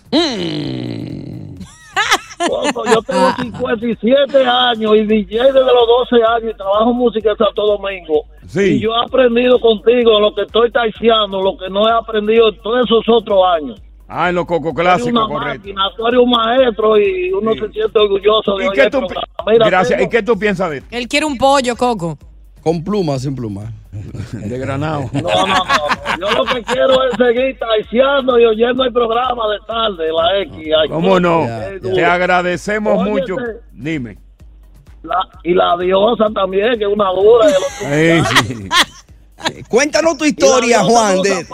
[2.48, 7.36] Coco, yo tengo 57 años y DJ desde los 12 años y trabajo música en
[7.36, 8.24] Santo Domingo.
[8.46, 8.76] Sí.
[8.76, 12.60] Y yo he aprendido contigo lo que estoy taiciando, lo que no he aprendido en
[12.62, 13.80] todos esos otros años.
[14.08, 15.58] Ah, en los coco clásicos, correcto.
[15.58, 19.00] máquina, tú eres un maestro y uno se siente orgulloso de ¿Y qué tú.
[19.46, 19.98] Mira, gracias.
[19.98, 20.88] tengo- ¿Y qué tú piensas de esto?
[20.90, 22.18] Él quiere un pollo, Coco.
[22.60, 23.72] Con plumas, sin plumas.
[24.32, 25.10] De granado.
[25.12, 25.64] No, no, no.
[26.20, 30.68] Yo lo que quiero es seguir taiciando y oyendo el programa de tarde, la X.
[30.80, 31.44] Ay, ¿Cómo no?
[31.82, 33.36] Te agradecemos Óyete, mucho.
[33.72, 34.16] Dime.
[35.02, 37.46] la- y la diosa también, que es una dura.
[37.46, 38.68] de los- Sí, sí.
[39.68, 41.16] Cuéntanos tu historia, Juan.
[41.16, 41.46] no De,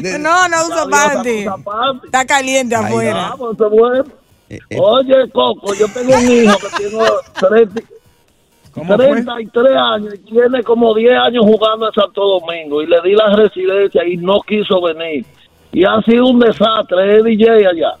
[0.00, 1.44] de- No, no uso panty.
[1.44, 2.06] no usa panty.
[2.06, 3.26] Está caliente Ahí afuera.
[3.32, 4.04] Ah, pues, bueno.
[4.48, 7.04] eh, eh, Oye, Coco, yo tengo un hijo que tiene
[7.48, 7.80] 30
[8.74, 9.06] ¿Cómo fue?
[9.22, 13.34] 33 años y tiene como 10 años jugando en Santo Domingo y le di la
[13.36, 15.24] residencia y no quiso venir.
[15.72, 17.94] Y ha sido un desastre, es DJ allá.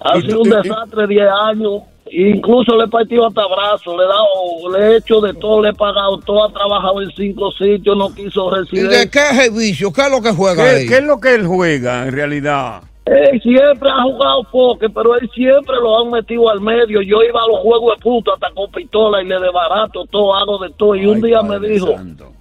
[0.00, 1.82] Ha ¿Y sido un desastre 10 años.
[2.10, 5.70] Incluso le he partido hasta brazos, le he dado, le he hecho de todo, le
[5.70, 9.10] he pagado todo, ha trabajado en cinco sitios, no quiso ¿Y de residencia.
[9.10, 9.90] qué es el vicio?
[9.92, 10.86] ¿Qué es lo que juega ¿Qué, ahí?
[10.86, 12.82] qué es lo que él juega en realidad?
[13.06, 17.02] Él siempre ha jugado poker, pero él siempre lo han metido al medio.
[17.02, 20.58] Yo iba a los juegos de puta hasta con pistola y le desbarato todo, hago
[20.58, 20.94] de todo.
[20.94, 22.32] Y un día me dijo, Santo.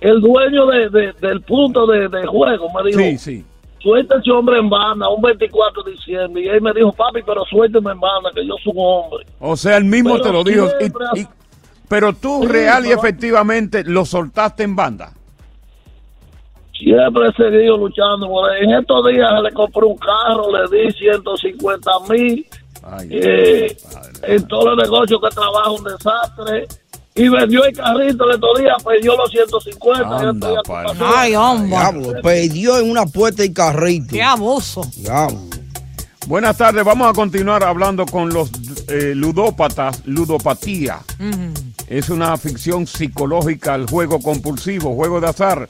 [0.00, 3.44] el dueño de, de- del punto de, de juego, me dijo, Sí, sí.
[3.80, 6.42] suelta ese hombre en banda, un 24 de diciembre.
[6.44, 9.26] Y él me dijo, papi, pero suélteme en banda, que yo soy un hombre.
[9.40, 10.66] O sea, él mismo Pero te lo dijo.
[11.14, 11.26] Y- y-
[11.88, 15.12] pero tú Sí, real y efectivamente lo soltaste en banda.
[16.82, 18.28] Siempre he seguido luchando.
[18.60, 22.46] En estos días le compré un carro, le di 150 mil.
[23.08, 23.76] Eh,
[24.22, 26.66] en todos los negocios que trabajo un desastre.
[27.14, 30.00] Y vendió el carrito el otro día, perdió los 150.
[30.02, 30.62] y Anda.
[31.14, 31.68] Ay, hombre.
[31.68, 34.08] Diablo, perdió en una puerta y carrito.
[34.10, 34.82] Qué abuso.
[34.96, 35.38] Diablo.
[36.26, 38.50] Buenas tardes, vamos a continuar hablando con los
[38.88, 41.00] eh, ludópatas, ludopatía.
[41.86, 45.68] Es una ficción psicológica, el juego compulsivo, juego de azar.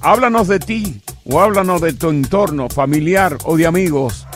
[0.00, 4.26] Háblanos de ti, o háblanos de tu entorno familiar o de amigos.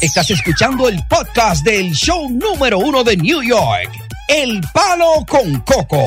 [0.00, 3.90] Estás escuchando el podcast del show número uno de New York,
[4.28, 6.02] El Palo con Coco.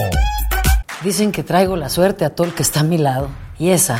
[1.03, 3.29] Dicen que traigo la suerte a todo el que está a mi lado.
[3.57, 3.99] Y esa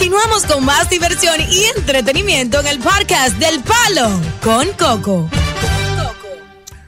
[0.00, 4.08] Continuamos con más diversión y entretenimiento en el podcast del Palo
[4.42, 5.28] con Coco.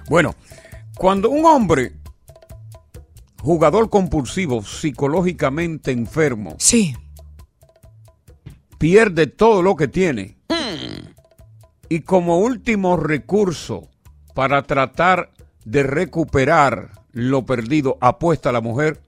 [0.09, 0.35] Bueno,
[0.97, 1.93] cuando un hombre,
[3.43, 6.97] jugador compulsivo, psicológicamente enfermo, sí.
[8.79, 10.39] pierde todo lo que tiene
[11.91, 13.91] y como último recurso
[14.33, 15.35] para tratar
[15.67, 19.03] de recuperar lo perdido, apuesta a la mujer,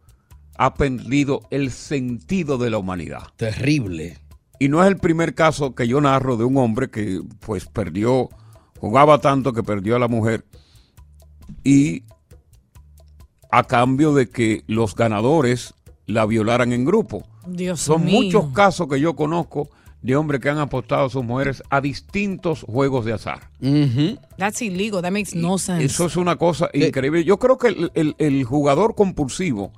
[0.56, 3.22] ha perdido el sentido de la humanidad.
[3.36, 4.18] Terrible.
[4.58, 8.28] Y no es el primer caso que yo narro de un hombre que pues perdió,
[8.78, 10.44] jugaba tanto que perdió a la mujer
[11.64, 12.04] y
[13.50, 15.74] a cambio de que los ganadores
[16.06, 17.24] la violaran en grupo.
[17.46, 18.22] Dios Son mío.
[18.22, 19.68] muchos casos que yo conozco
[20.04, 23.48] de hombres que han apostado a sus mujeres a distintos juegos de azar.
[24.36, 25.00] That's illegal.
[25.00, 25.82] That makes no sense.
[25.84, 27.24] Eso es una cosa increíble.
[27.24, 29.72] Yo creo que el, el- el jugador compulsivo,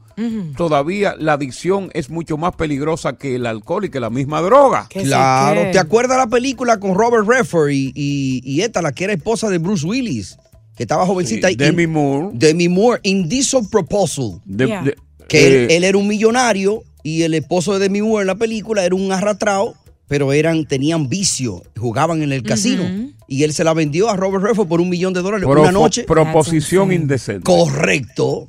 [0.57, 4.89] todavía la adicción es mucho más peligrosa que el alcohol y que la misma droga.
[4.91, 9.13] Claro, ¿te acuerdas la película con Robert Redford y, y, y esta, la que era
[9.13, 10.39] esposa de Bruce Willis?
[10.77, 11.49] Que estaba jovencita.
[11.49, 12.31] Sí, y- Demi Moore.
[12.35, 14.41] Demi Moore, Indecent Proposal.
[14.45, 14.83] De- Yeah.
[14.83, 14.97] de-
[15.29, 18.35] que él, eh, él era un millonario y el esposo de Demi Moore en la
[18.37, 19.75] película era un arrastrado,
[20.09, 22.85] pero eran, tenían vicio, jugaban en el casino.
[23.29, 25.73] Y él se la vendió a Robert Redford por un millón de dólares Profo- una
[25.73, 26.05] noche.
[26.05, 27.43] Proposición indecente.
[27.45, 28.47] Correcto.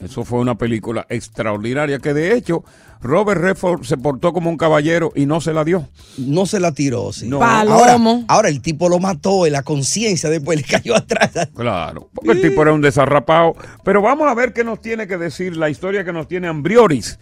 [0.00, 2.62] Eso fue una película extraordinaria que de hecho
[3.00, 5.88] Robert Redford se portó como un caballero y no se la dio.
[6.18, 7.26] No se la tiró, sí.
[7.26, 7.42] No.
[7.42, 11.30] Ahora, ahora el tipo lo mató en la conciencia, después le cayó atrás.
[11.54, 13.54] Claro, porque el tipo era un desarrapado.
[13.82, 17.18] Pero vamos a ver qué nos tiene que decir la historia que nos tiene Ambrioris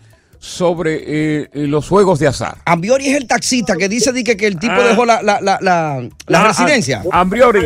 [0.47, 0.95] sobre
[1.43, 2.57] eh, eh, los juegos de azar.
[2.65, 4.85] Ambiori es el taxista que dice di que, que el tipo Ah.
[4.89, 7.03] dejó la, la, la, la, la Ah, residencia.
[7.11, 7.61] Ambriori.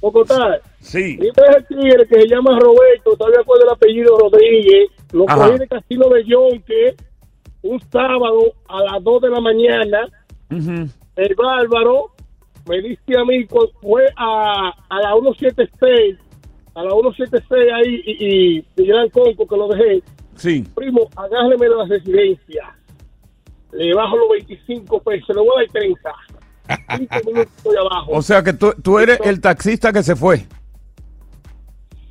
[0.00, 0.60] Bogotá.
[0.80, 1.16] Sí.
[1.16, 5.46] Dime el tigre que se llama Roberto, todavía acuerdo el apellido Rodríguez, lo Ajá.
[5.46, 6.96] cogí de Casino de Yonque
[7.62, 10.08] un sábado a las 2 de la mañana.
[10.50, 12.10] El bárbaro
[12.68, 13.46] me dice a mí,
[13.80, 16.16] fue a, a la 176,
[16.74, 18.26] a la 176 ahí y,
[18.58, 20.02] y, y Gran Conco que lo dejé.
[20.36, 20.64] Sí.
[20.74, 22.76] Primo, agárreme la residencia.
[23.72, 26.12] Le bajo los 25 pesos, le voy a dar 30.
[26.96, 28.10] Cinco minutos estoy abajo.
[28.12, 30.46] O sea que tú, tú eres el taxista que se fue.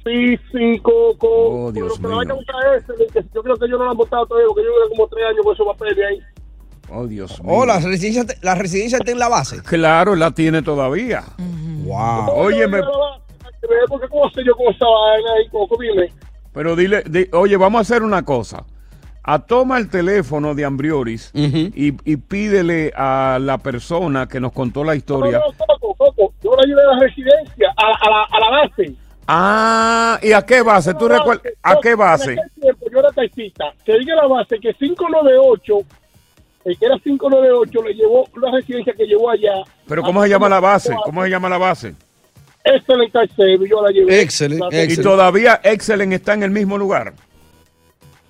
[0.06, 1.28] Sí, sí, Coco.
[1.30, 2.18] Oh, Dios pero mío.
[2.18, 4.90] vaina busca ese, yo creo que ellos no lo han votado todavía, porque yo creo
[4.90, 6.20] como tres años con esos papeles ahí.
[6.92, 7.52] Oh, Dios mío.
[7.54, 9.64] Oh, la residencia, la residencia está en la base.
[9.64, 11.24] Claro, la tiene todavía.
[11.84, 12.30] Wow.
[12.36, 12.82] Oye, me-
[13.90, 16.14] Porque cómo sé yo con esa vaina ahí, Coco, dime.
[16.56, 18.66] Pero dile, di- oye, vamos a hacer una cosa.
[19.28, 24.84] A toma el teléfono de Ambrioris y, y pídele a la persona que nos contó
[24.84, 25.40] la historia.
[25.40, 28.50] No, no, Coco, Coco, yo la llevé a la residencia, a, a, la, a la
[28.62, 28.94] base.
[29.28, 30.94] Ah, ¿y a qué base?
[30.94, 31.52] ¿Tú recuerdas?
[31.64, 32.36] ¿A qué base?
[32.62, 33.66] Tiempo yo era taxista.
[33.84, 35.74] Que diga la base que 598,
[36.66, 39.54] el que era 598, le llevó una residencia que llevó allá.
[39.88, 40.96] Pero ¿cómo se llama la base?
[41.04, 41.96] ¿Cómo se llama la base?
[42.66, 44.22] Excellent Taxi, yo la llevé.
[44.22, 44.86] Excelente.
[44.92, 47.14] Y todavía Excellent está en el mismo lugar.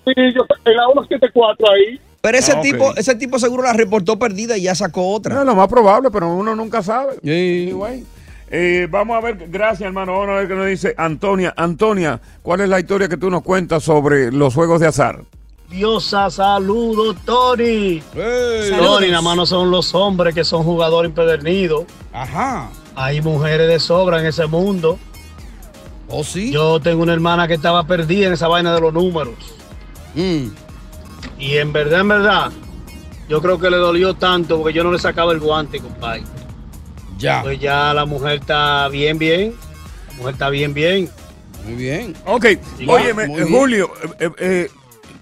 [0.04, 2.00] Sí, yo en la 174 ahí.
[2.20, 5.34] Pero ese Ah, tipo, ese tipo seguro la reportó perdida y ya sacó otra.
[5.36, 7.14] No, lo más probable, pero uno nunca sabe.
[7.22, 8.04] Anyway.
[8.48, 11.52] Eh, vamos a ver, gracias hermano, vamos a ver qué nos dice Antonia.
[11.56, 15.22] Antonia, ¿cuál es la historia que tú nos cuentas sobre los juegos de azar?
[15.68, 18.00] Diosa, saludos, Tony.
[18.12, 18.78] Saludos.
[18.78, 21.86] Tony, nada más no son los hombres que son jugadores empedernidos.
[22.12, 22.70] Ajá.
[22.96, 24.98] Hay mujeres de sobra en ese mundo.
[26.08, 26.50] ¿Oh, sí?
[26.50, 29.34] Yo tengo una hermana que estaba perdida en esa vaina de los números.
[30.14, 30.46] Mm.
[31.38, 32.52] Y en verdad, en verdad,
[33.28, 36.22] yo creo que le dolió tanto porque yo no le sacaba el guante, compadre.
[37.18, 37.42] Ya.
[37.42, 39.54] Pues ya la mujer está bien, bien.
[40.08, 41.10] La mujer está bien, bien.
[41.66, 42.16] Muy bien.
[42.24, 42.46] Ok,
[42.86, 43.46] óyeme, muy eh.
[43.50, 44.70] Julio, eh, eh,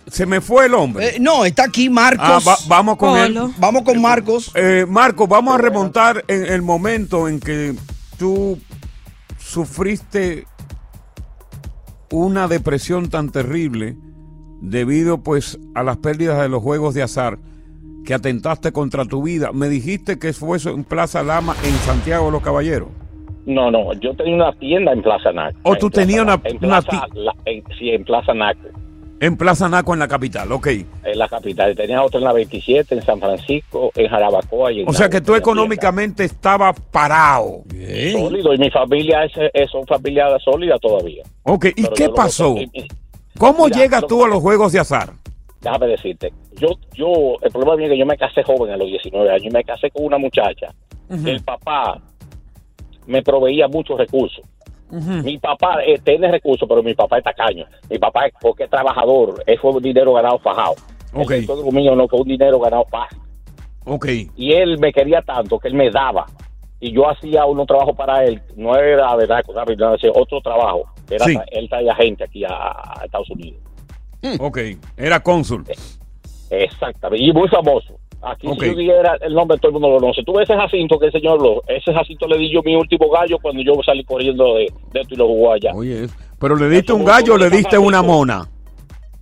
[0.06, 1.08] se me fue el hombre.
[1.16, 2.26] Eh, no, está aquí Marcos.
[2.26, 3.38] Ah, va- vamos con él.
[3.58, 4.50] Vamos con Marcos.
[4.54, 7.74] Eh, Marco, vamos a remontar en el momento en que
[8.18, 8.58] tú
[9.38, 10.46] sufriste
[12.10, 13.96] una depresión tan terrible
[14.60, 17.38] debido pues a las pérdidas de los juegos de azar
[18.04, 19.52] que atentaste contra tu vida.
[19.52, 22.88] Me dijiste que fue eso en Plaza Lama en Santiago de los Caballeros.
[23.46, 25.58] No, no, yo tenía una tienda en Plaza Naco.
[25.64, 28.60] ¿O tú En Plaza- tenías una- en una Plaza, la- en- sí, en Plaza Naco,
[29.24, 30.66] En Plaza Naco en la capital, ok.
[30.66, 31.72] en la capital.
[31.72, 35.08] Y Tenía otra en la 27, en San Francisco, en Jarabacoa y en O sea
[35.08, 37.62] que tú económicamente estabas parado.
[38.12, 41.22] sólido y mi familia es, es son familia sólida todavía.
[41.44, 42.54] Ok, ¿y Pero qué pasó?
[42.58, 42.86] y-
[43.38, 45.14] ¿Cómo Mira, llegas lo- tú a los juegos de azar?
[45.62, 48.86] Déjame decirte, yo, yo, el problema mío es que yo me casé joven a los
[48.88, 50.66] 19 años y me casé con una muchacha.
[51.08, 51.98] El papá
[53.06, 54.44] me proveía muchos recursos.
[55.24, 57.66] Mi papá eh, tiene recursos, pero mi papá es tacaño.
[57.90, 60.74] Mi papá es porque es trabajador, eso fue un dinero ganado fajado.
[61.14, 63.18] El mío no fue un dinero ganado fácil.
[63.84, 64.06] Ok.
[64.36, 66.26] Y él me quería tanto que él me daba.
[66.80, 68.40] Y yo hacía unos trabajos para él.
[68.56, 69.78] No era ¿sabes?
[69.78, 70.84] No, hacía otro trabajo.
[71.08, 71.36] Era Sí.
[71.52, 73.60] Él traía gente aquí a, a Estados Unidos.
[74.40, 74.58] Ok,
[74.96, 75.64] era cónsul.
[76.50, 77.24] Exactamente.
[77.24, 77.98] Y muy famoso.
[78.26, 78.60] Aquí Ok.
[78.62, 80.22] si yo dijera el nombre, todo el mundo lo conoce.
[80.24, 81.62] Tú ves ese Jacinto que el señor habló.
[81.66, 85.14] Ese Jacinto le di yo mi último gallo cuando yo salí corriendo de, de esto
[85.14, 85.72] y lo jugó allá.
[85.74, 86.06] Oye,
[86.38, 88.48] pero le diste un gallo o le diste una mona.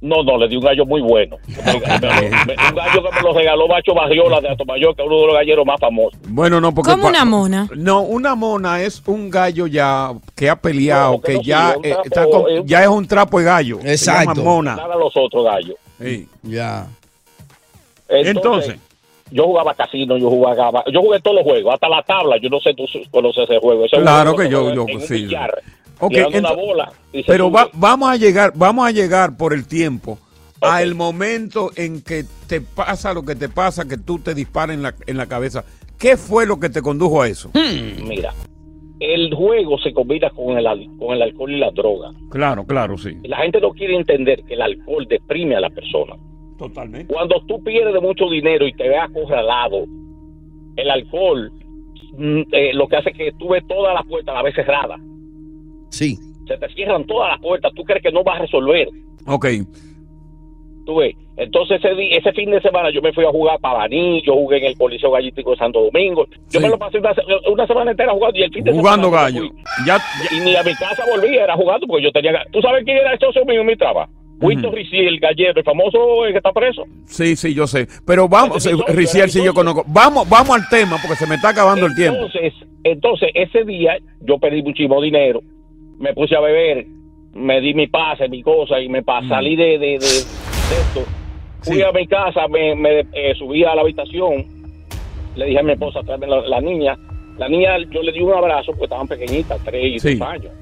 [0.00, 1.36] No, no, le di un gallo muy bueno.
[1.46, 5.06] Me- me- me- un gallo que me lo regaló Macho Barriola de Atomayor, que es
[5.08, 6.18] uno de los galleros más famosos.
[6.28, 6.90] Bueno, no, porque.
[6.90, 7.68] ¿Cómo una mona?
[7.76, 11.84] No, una mona es un gallo ya que ha peleado, No, que no ya, un
[11.84, 13.78] eh, trapo, está con- es un- ya es un trapo de gallo.
[13.80, 14.34] Se Exacto.
[14.34, 14.74] llama mona.
[14.76, 15.76] Nada los otros gallos.
[16.00, 16.28] Sí.
[16.42, 16.86] Ya.
[18.08, 18.76] Entonces.
[19.32, 22.36] Yo jugaba casino, yo jugaba, yo jugué todos los juegos, hasta la tabla.
[22.38, 23.84] Yo no sé tú conoces ese juego.
[23.84, 25.14] Ese Claro juego que yo- yo- sí.
[25.24, 25.62] billar,
[26.54, 26.92] bola
[27.26, 30.18] Pero va- vamos a llegar, vamos a llegar por el tiempo
[30.60, 34.82] al momento en que te pasa lo que te pasa, que tú te disparas en
[34.82, 35.64] la, en la cabeza.
[35.98, 37.50] ¿Qué fue lo que te condujo a eso?
[37.54, 38.32] Mira,
[39.00, 40.64] el juego se combina con el,
[40.98, 42.10] con el alcohol y la droga.
[42.30, 43.16] Claro, claro, sí.
[43.24, 46.14] La gente no quiere entender que el alcohol deprime a la persona.
[46.62, 47.12] Totalmente.
[47.12, 49.84] Cuando tú pierdes mucho dinero y te ves acorralado,
[50.76, 51.50] el alcohol
[52.16, 54.54] mm, eh, lo que hace es que tú ves todas las puertas a la vez
[54.54, 55.00] cerradas.
[55.90, 56.16] Sí.
[56.46, 57.72] Se te cierran todas las puertas.
[57.74, 58.88] Tú crees que no vas a resolver.
[59.26, 59.46] Ok.
[60.86, 61.16] Tú ves.
[61.36, 64.58] Entonces ese, ese fin de semana yo me fui a jugar para Baní, yo jugué
[64.58, 66.28] en el Coliseo Gallístico de Santo Domingo.
[66.48, 67.12] Yo me lo pasé una,
[67.50, 69.50] una semana entera jugando y el fin de Jugando semana gallo.
[69.84, 69.98] Ya,
[70.30, 72.44] y ni a mi casa volvía, era jugando porque yo tenía...
[72.52, 73.76] ¿Tú sabes quién era el socio mío en mi
[74.42, 74.48] traba?
[74.48, 76.84] Winston Ricci, el gallero, el famoso eh, que está preso.
[77.06, 77.86] Sí, sí, yo sé.
[78.06, 79.84] Pero vamos, socio, Riciel, sí yo conozco.
[79.86, 82.16] Vamos, vamos al tema porque se me está acabando el tiempo.
[82.26, 82.52] Entonces,
[82.84, 85.40] entonces ese día yo pedí muchísimo dinero,
[85.98, 86.86] me puse a beber,
[87.34, 91.04] me di mi pase, mi cosa y me pa- salí de, de, de- de esto.
[91.62, 94.44] Fui a mi casa, me, me, eh, subí a la habitación,
[95.36, 96.96] le dije a mi esposa, tráeme la, la niña.
[97.38, 100.14] La niña, yo le di un abrazo porque estaban pequeñitas, tres y Sí.
[100.16, 100.52] dos años.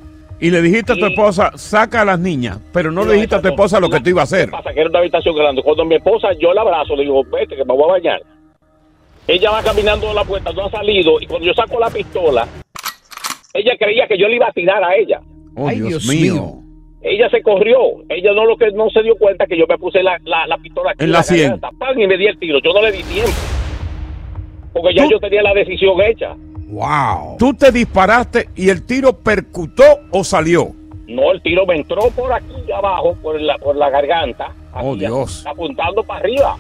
[0.40, 3.42] Y le dijiste a tu esposa, saca a las niñas, pero no le dijiste a
[3.42, 4.50] tu esposa lo que tú ibas a hacer.
[4.50, 4.72] pasa?
[4.72, 5.62] Que era una habitación grande.
[5.62, 8.22] Cuando mi esposa, yo la abrazo, le digo, vete, que me voy a bañar.
[9.28, 12.48] Ella va caminando a la puerta, no ha salido, y cuando yo saco la pistola,
[13.52, 15.20] ella creía que yo le iba a tirar a ella.
[15.56, 16.32] Oh, Ay, Dios, Dios mío.
[16.34, 16.54] mío.
[17.02, 17.78] Ella se corrió.
[18.08, 20.58] Ella no lo que no se dio cuenta que yo me puse la, la, la
[20.58, 21.58] pistola aquí En la sien.
[21.96, 22.58] y me di el tiro.
[22.62, 23.30] Yo no le di tiempo.
[24.72, 26.34] Porque ya Tú- yo tenía la decisión hecha.
[26.70, 27.36] Wow.
[27.38, 30.72] Tú te disparaste y el tiro percutó o salió.
[31.08, 34.52] No, el tiro me entró por aquí abajo, por la, por la garganta.
[34.72, 35.44] Oh, Dios.
[35.46, 36.56] Apuntando para arriba.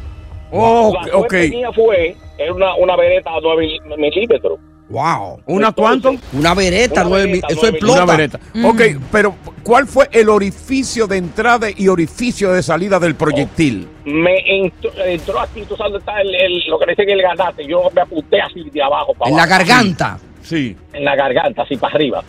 [0.50, 1.30] Oh, la ok.
[1.30, 4.58] suerte mía fue, era una, una vereta a 9 milímetros.
[4.90, 5.40] Wow.
[5.46, 6.14] ¿Una cuánto?
[6.32, 8.02] Una vereta, Una nueve vereta, mil- eso explota.
[8.04, 8.40] Una vereta.
[8.64, 8.80] Ok,
[9.12, 13.86] pero ¿cuál fue el orificio de entrada y orificio de salida del proyectil?
[14.04, 14.34] Me
[14.64, 17.64] entró, entró aquí, tú sabes dónde está el, el- lo que le dicen el ganate.
[17.66, 20.18] Yo me apunté así de abajo para En la garganta.
[20.42, 20.76] Sí.
[20.92, 22.24] en la garganta, así para arriba.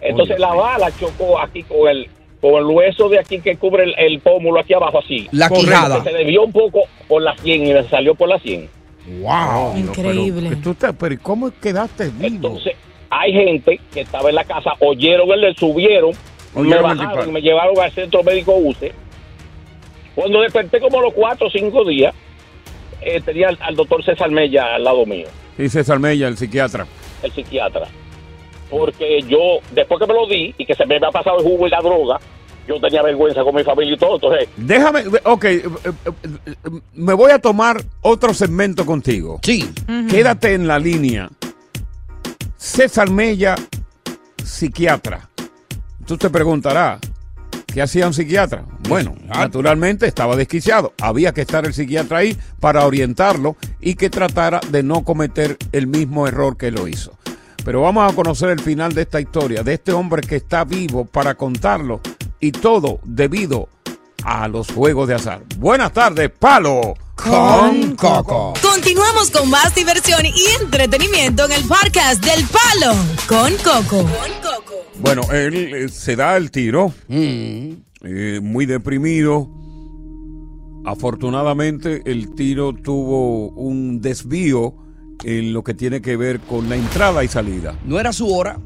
[0.00, 2.08] Entonces la bala chocó aquí con el
[2.40, 5.28] con el hueso de aquí que cubre el, el pómulo aquí abajo así.
[5.32, 6.02] La quijada.
[6.04, 8.68] Se desvió un poco por la 100 y me salió por la 100.
[9.20, 9.76] Wow.
[9.76, 10.48] Increíble.
[10.50, 12.26] Pero, tú te- pero ¿y ¿cómo quedaste vivo?
[12.48, 12.74] Entonces
[13.10, 16.10] hay gente que estaba en la casa, oyeron el, subieron,
[16.54, 18.92] me Oyeron el bajaron y me llevaron al centro médico UCE.
[20.14, 22.14] Cuando desperté como los 4 o 5 días,
[23.00, 25.26] eh, tenía al, al doctor César Mella al lado mío.
[25.56, 26.86] Dice Salmella, el psiquiatra.
[27.22, 27.86] el psiquiatra.
[28.70, 31.66] Porque yo, después que me lo di y que se me había pasado el jugo
[31.66, 32.20] y la droga,
[32.68, 34.16] yo tenía vergüenza con mi familia y todo.
[34.16, 39.40] Entonces, Déjame, ok, eh, eh, me voy a tomar otro segmento contigo.
[39.42, 39.68] Sí.
[40.08, 41.30] Quédate en la línea.
[42.56, 43.54] César Mella,
[44.44, 45.28] psiquiatra.
[46.06, 47.00] Tú te preguntarás,
[47.72, 48.64] ¿qué hacía un psiquiatra?
[48.88, 50.92] Bueno, naturalmente estaba desquiciado.
[51.00, 55.86] Había que estar el psiquiatra ahí para orientarlo y que tratara de no cometer el
[55.86, 57.12] mismo error que lo hizo.
[57.64, 61.04] Pero vamos a conocer el final de esta historia, de este hombre que está vivo
[61.04, 62.00] para contarlo
[62.40, 63.68] y todo debido
[64.24, 65.42] a los juegos de azar.
[65.58, 68.54] Buenas tardes, Palo con Coco.
[68.62, 72.94] Continuamos con más diversión y entretenimiento en el podcast del Palo
[73.28, 74.06] con Coco.
[75.00, 77.72] Bueno, él eh, se da el tiro, Mm.
[78.04, 79.48] eh, muy deprimido.
[80.84, 84.74] Afortunadamente, el tiro tuvo un desvío
[85.24, 87.76] en lo que tiene que ver con la entrada y salida.
[87.84, 88.58] No era su hora.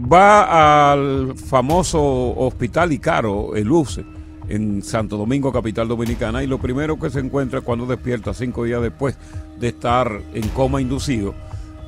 [0.00, 2.00] Va al famoso
[2.36, 4.04] hospital Icaro, el UCE,
[4.48, 8.80] en Santo Domingo, capital dominicana, y lo primero que se encuentra cuando despierta cinco días
[8.80, 9.16] después
[9.58, 11.34] de estar en coma inducido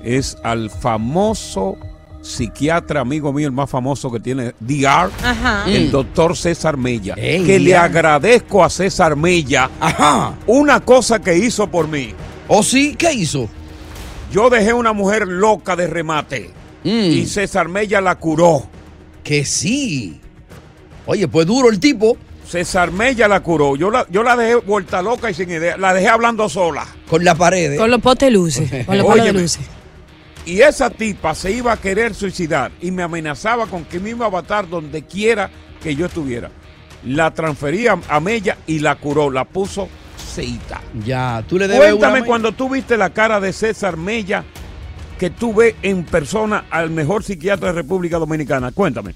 [0.03, 1.77] es al famoso
[2.23, 5.65] psiquiatra, amigo mío, el más famoso que tiene DR, Ajá.
[5.67, 7.15] el doctor César Mella.
[7.17, 9.71] Ey, que le agradezco a César Mella
[10.47, 12.13] una cosa que hizo por mí.
[12.49, 12.97] ¿O sí?
[12.97, 13.49] ¿Qué hizo?
[14.33, 16.51] Yo dejé una mujer loca de remate
[16.85, 18.63] y César Mella la curó.
[19.25, 20.21] Que sí.
[21.07, 22.17] Oye, pues duro el tipo.
[22.47, 23.77] César Mella la curó.
[23.77, 25.77] Yo la, yo la dejé vuelta loca y sin idea.
[25.77, 26.87] La dejé hablando sola.
[27.09, 27.77] Con la pared.
[27.77, 28.69] Con los potes luces.
[28.87, 29.61] Con los de Óyeme, luces.
[30.47, 34.27] Y esa tipa se iba a querer suicidar y me amenazaba con que me iba
[34.27, 35.51] a matar donde quiera
[35.83, 36.51] que yo estuviera.
[37.05, 40.81] La transferí a, a Mella y la curó, la puso seita.
[41.05, 44.45] Ya, tú le debes Cuéntame una- cuando tú viste la cara de César Mella
[45.21, 48.73] que tú ves en persona al mejor psiquiatra de República Dominicana.
[48.73, 49.13] Cuéntame.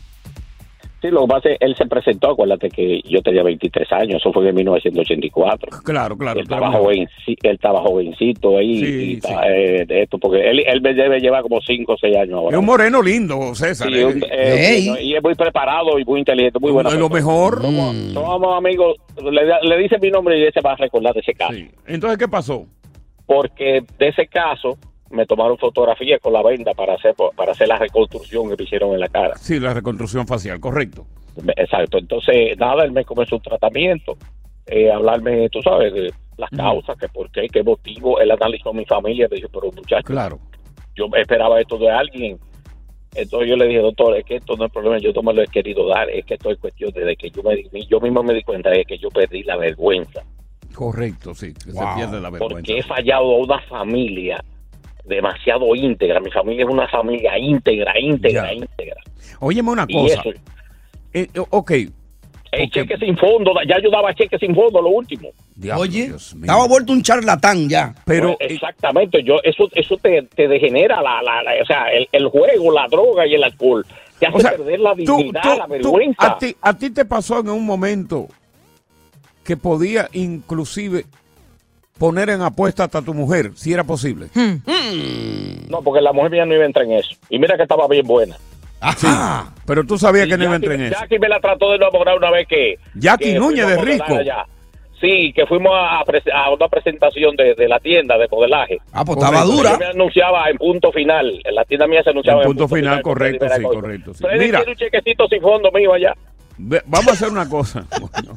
[1.00, 4.32] Sí, lo que pasa es él se presentó, acuérdate que yo tenía 23 años, eso
[4.32, 5.80] fue en 1984.
[5.82, 6.38] Claro, claro.
[6.40, 10.62] Él estaba, joven, él estaba jovencito ahí, Sí, y ta- eh, de esto, porque él,
[10.66, 12.59] él me debe llevar como 5 o 6 años Es ahora.
[12.59, 13.88] un moreno lindo, César.
[13.90, 16.88] Sí, un- eh, sí, y es muy preparado y muy inteligente, muy bueno.
[16.90, 17.61] Es lo mejor.
[17.62, 21.32] Somos amigos, le, le dice mi nombre y él se va a recordar de ese
[21.34, 21.55] caso.
[21.86, 22.66] Entonces, ¿qué pasó?
[23.26, 24.78] Porque de ese caso
[25.14, 28.92] me tomaron fotografías con la venda para hacer para hacer la reconstrucción que me hicieron
[28.92, 29.36] en la cara.
[29.36, 31.06] Sí, la reconstrucción facial, correcto.
[31.56, 31.98] Exacto.
[31.98, 34.16] Entonces, nada, él me comenzó un tratamiento,
[34.66, 38.20] eh, hablarme, tú sabes, de las causas, que por qué, qué motivo.
[38.20, 40.38] Él analizó mi familia, me dijo, pero muchacho, Claro.
[40.94, 42.38] yo esperaba esto de alguien.
[43.16, 45.42] Entonces yo le dije, doctor, es que esto no es problema, yo no me lo
[45.42, 48.24] he querido dar, es que esto es cuestión de que yo me di- yo mismo
[48.24, 50.22] me di cuenta de que yo perdí la vergüenza,
[50.74, 51.54] Correcto, sí.
[51.54, 52.48] Que se pierde la vergüenza.
[52.48, 54.42] porque he fallado a una familia
[55.05, 56.20] demasiado íntegra.
[56.20, 58.52] Mi familia es una familia íntegra, íntegra, Ya.
[58.55, 58.96] íntegra.
[59.40, 60.20] Óyeme una Y cosa.
[60.20, 60.30] eso-
[61.12, 61.70] Eh, eh, ok.
[62.52, 65.30] El cheque sin fondo, ya yo daba cheque sin fondo, lo último.
[65.76, 67.92] Oye, estaba vuelto un charlatán ya.
[68.05, 72.09] Pero Pues, exactamente, yo eso eso te, te degenera la, la, la- o sea, el,
[72.12, 73.84] el juego, la droga y el alcohol.
[74.20, 76.26] Te hace O sea, perder la tú- dignidad, tú- la tú- vergüenza.
[76.26, 78.28] a, ti, a ti te pasó en un momento
[79.44, 81.07] que podía inclusive
[81.99, 84.28] poner en apuesta hasta tu mujer, si era posible.
[85.68, 87.14] No, porque la mujer mía no iba a entrar en eso.
[87.28, 88.36] Y mira que estaba bien buena.
[88.99, 89.07] Sí,
[89.64, 90.97] pero tú sabías que no iba a entrar en eso.
[91.01, 92.74] Jackie me la trató de enamorar una vez que.
[92.95, 94.14] Jackie que Núñez de Rico.
[94.14, 94.45] allá.
[95.01, 98.78] Sí, que fuimos a, a una presentación de, de la tienda de modelaje.
[98.92, 99.72] Ah, pues estaba dura.
[99.72, 101.40] Yo me anunciaba en punto final.
[101.45, 103.76] En la tienda mía se anunciaba En en, punto final, con correcto, sí, Veracoy.
[103.80, 104.24] correcto, sí.
[104.38, 104.62] Mira.
[104.66, 106.14] un chequecito sin fondo mío allá.
[106.59, 107.84] Ve- Vamos a hacer una cosa.
[108.01, 108.36] Bueno.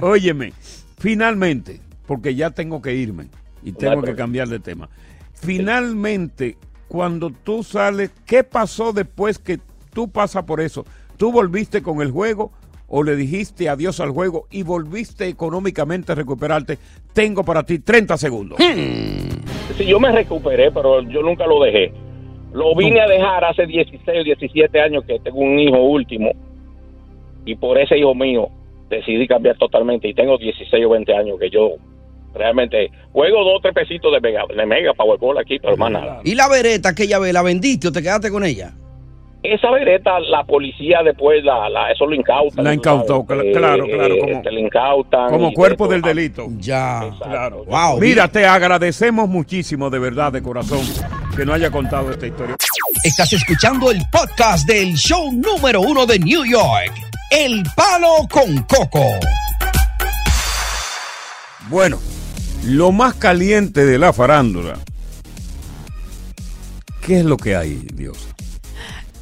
[0.06, 0.52] Óyeme,
[0.98, 3.26] finalmente, porque ya tengo que irme
[3.62, 4.88] y tengo que cambiar de tema.
[5.34, 6.56] Finalmente,
[6.88, 9.58] cuando tú sales, ¿qué pasó después que
[9.92, 10.86] tú pasas por eso?
[11.18, 12.50] ¿Tú volviste con el juego
[12.88, 16.78] o le dijiste adiós al juego y volviste económicamente a recuperarte?
[17.12, 18.58] Tengo para ti 30 segundos.
[19.76, 21.92] Sí, yo me recuperé, pero yo nunca lo dejé.
[22.54, 26.30] Lo vine a dejar hace 16 o 17 años que tengo un hijo último
[27.44, 28.48] y por ese hijo mío
[28.88, 31.74] decidí cambiar totalmente y tengo 16 o 20 años que yo
[32.38, 36.20] realmente juego dos o tres pesitos de mega, de mega Powerball aquí, pero más nada.
[36.24, 38.72] ¿Y la vereta que ella ve, la vendiste o te quedaste con ella?
[39.40, 42.64] Esa vereta, la policía después, la, la, eso lo incautan.
[42.64, 45.30] La incautó, claro, claro, eh, como- te la incautan.
[45.30, 46.08] Como cuerpo de del todo.
[46.14, 46.46] delito.
[46.58, 47.08] Ya.
[47.22, 47.64] Claro.
[47.66, 48.00] Wow.
[48.00, 50.80] Mira, te agradecemos muchísimo, de verdad, de corazón,
[51.36, 52.56] que no haya contado esta historia.
[53.04, 56.92] Estás escuchando el podcast del show número uno de New York,
[57.30, 59.04] El Palo con Coco.
[61.68, 61.98] Bueno,
[62.64, 64.78] lo más caliente de la farándula.
[67.04, 68.18] ¿Qué es lo que hay, Dios?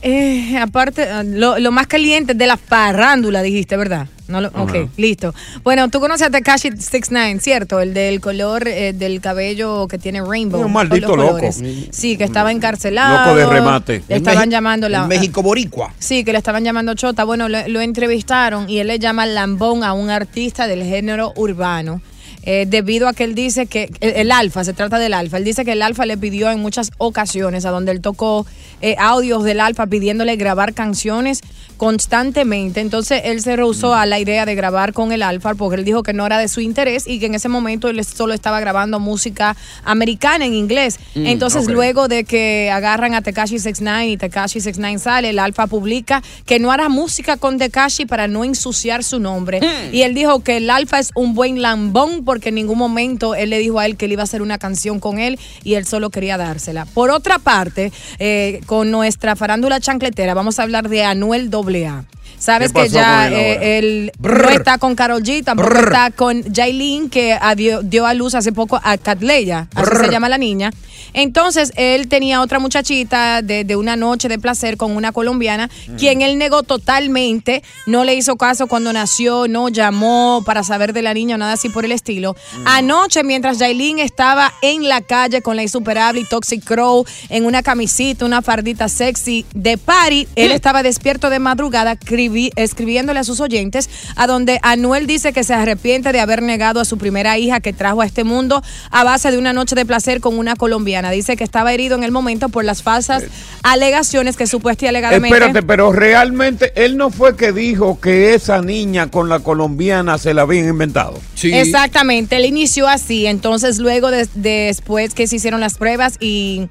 [0.02, 4.06] Eh, aparte, eh, lo, lo más caliente de la farándula, dijiste, ¿verdad?
[4.28, 5.32] No lo- ok, listo.
[5.62, 7.80] Bueno, tú conoces a Tekashi 69, ¿cierto?
[7.80, 10.64] El del color eh, del cabello que tiene rainbow.
[10.64, 11.32] Un maldito los loco.
[11.38, 11.62] colores.
[11.90, 13.24] Sí, que estaba encarcelado.
[13.24, 14.02] Loco de remate.
[14.08, 15.06] Le estaban llamando la.
[15.06, 15.92] México Boricua.
[15.98, 17.22] Sí, que le estaban llamando Chota.
[17.22, 22.00] Bueno, lo, lo entrevistaron y él le llama lambón a un artista del género urbano.
[22.46, 25.44] Eh, debido a que él dice que el, el alfa, se trata del alfa, él
[25.44, 28.46] dice que el alfa le pidió en muchas ocasiones a donde él tocó
[28.80, 31.40] eh, audios del alfa pidiéndole grabar canciones
[31.76, 32.80] constantemente.
[32.80, 36.02] Entonces él se rehusó a la idea de grabar con el Alfa porque él dijo
[36.02, 39.00] que no era de su interés y que en ese momento él solo estaba grabando
[39.00, 40.98] música americana en inglés.
[41.14, 45.66] Mm, Entonces luego de que agarran a Tekashi 69 y Tekashi 69 sale, el Alfa
[45.66, 49.60] publica que no hará música con Tekashi para no ensuciar su nombre.
[49.60, 49.94] Mm.
[49.94, 53.50] Y él dijo que el Alfa es un buen lambón porque en ningún momento él
[53.50, 55.86] le dijo a él que él iba a hacer una canción con él y él
[55.86, 56.86] solo quería dársela.
[56.86, 62.04] Por otra parte, eh, con nuestra farándula chancletera, vamos a hablar de Anuel AA.
[62.38, 66.42] Sabes ¿Qué que ya él eh, él no está con Carol G, tampoco está con
[66.52, 70.70] Jailin, que dio, dio a luz hace poco a Catleya, así se llama la niña.
[71.12, 75.96] Entonces, él tenía otra muchachita de, de una noche de placer con una colombiana, Mm.
[75.96, 81.02] quien él negó totalmente, no le hizo caso cuando nació, no llamó para saber de
[81.02, 82.34] la niña o nada así por el estilo.
[82.58, 82.66] Mm.
[82.66, 87.62] Anoche, mientras Jailin estaba en la calle con la insuperable y Toxic Crow, en una
[87.62, 90.54] camisita, una fardita sexy de party, él Mm.
[90.54, 91.96] estaba despierto de madrugada
[92.36, 96.80] escribi- escribiéndole a sus oyentes, a donde Anuel dice que se arrepiente de haber negado
[96.80, 99.84] a su primera hija que trajo a este mundo a base de una noche de
[99.84, 101.10] placer con una colombiana.
[101.10, 103.22] Dice que estaba herido en el momento por las falsas
[103.62, 105.28] alegaciones que supuestamente y alegadamente...
[105.34, 110.34] Espérate, pero realmente él no fue que dijo que esa niña con la colombiana se
[110.34, 111.18] la habían inventado.
[111.42, 116.68] Exactamente, él inició así, entonces luego de- después que se hicieron las pruebas y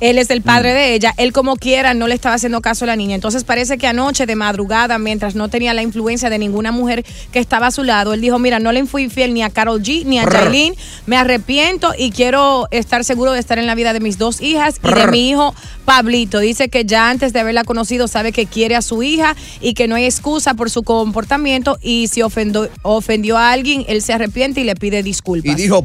[0.00, 0.44] él es el Mm.
[0.44, 3.44] padre de ella, él como quiera no le estaba haciendo caso a la niña, entonces
[3.44, 7.68] parece que anoche de madrugada, mientras no tenía la influencia de ninguna mujer que estaba
[7.68, 10.18] a su lado, él dijo, mira, no le fui fiel ni a Carol G ni
[10.18, 10.26] a.
[10.28, 10.74] Jailin,
[11.06, 14.76] me arrepiento y quiero estar seguro de estar en la vida de mis dos hijas
[14.84, 16.38] y de mi hijo Pablito.
[16.38, 19.88] Dice que ya antes de haberla conocido sabe que quiere a su hija y que
[19.88, 24.60] no hay excusa por su comportamiento y si ofendió, ofendió a alguien, él se arrepiente
[24.60, 25.52] y le pide disculpas.
[25.52, 25.84] Y dijo.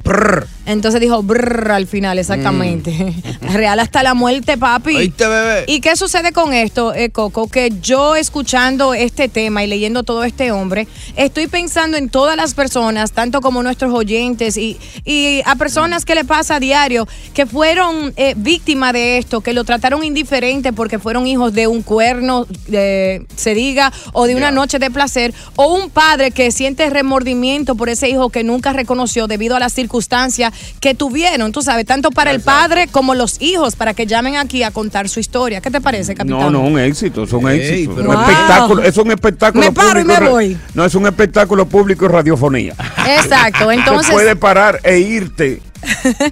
[0.65, 3.13] Entonces dijo brrr al final, exactamente.
[3.41, 4.95] Real hasta la muerte, papi.
[4.95, 5.65] Oíste, bebé.
[5.67, 7.47] ¿Y qué sucede con esto, eh, Coco?
[7.47, 12.53] Que yo escuchando este tema y leyendo todo este hombre, estoy pensando en todas las
[12.53, 17.45] personas, tanto como nuestros oyentes y, y a personas que le pasa a diario, que
[17.45, 22.45] fueron eh, víctimas de esto, que lo trataron indiferente porque fueron hijos de un cuerno,
[22.71, 27.75] eh, se diga, o de una noche de placer, o un padre que siente remordimiento
[27.75, 32.11] por ese hijo que nunca reconoció debido a las circunstancias que tuvieron, tú sabes, tanto
[32.11, 35.61] para el padre como los hijos, para que llamen aquí a contar su historia.
[35.61, 36.39] ¿Qué te parece, capitán?
[36.39, 37.95] No, no, un éxito, es un Ey, éxito.
[37.95, 38.23] pero- un Wow.
[38.29, 40.21] espectáculo, es un espectáculo Me paro y público.
[40.23, 40.57] me voy.
[40.73, 42.75] No, es un espectáculo público y radiofonía.
[43.07, 44.07] Exacto, entonces...
[44.07, 45.61] Te puede parar e irte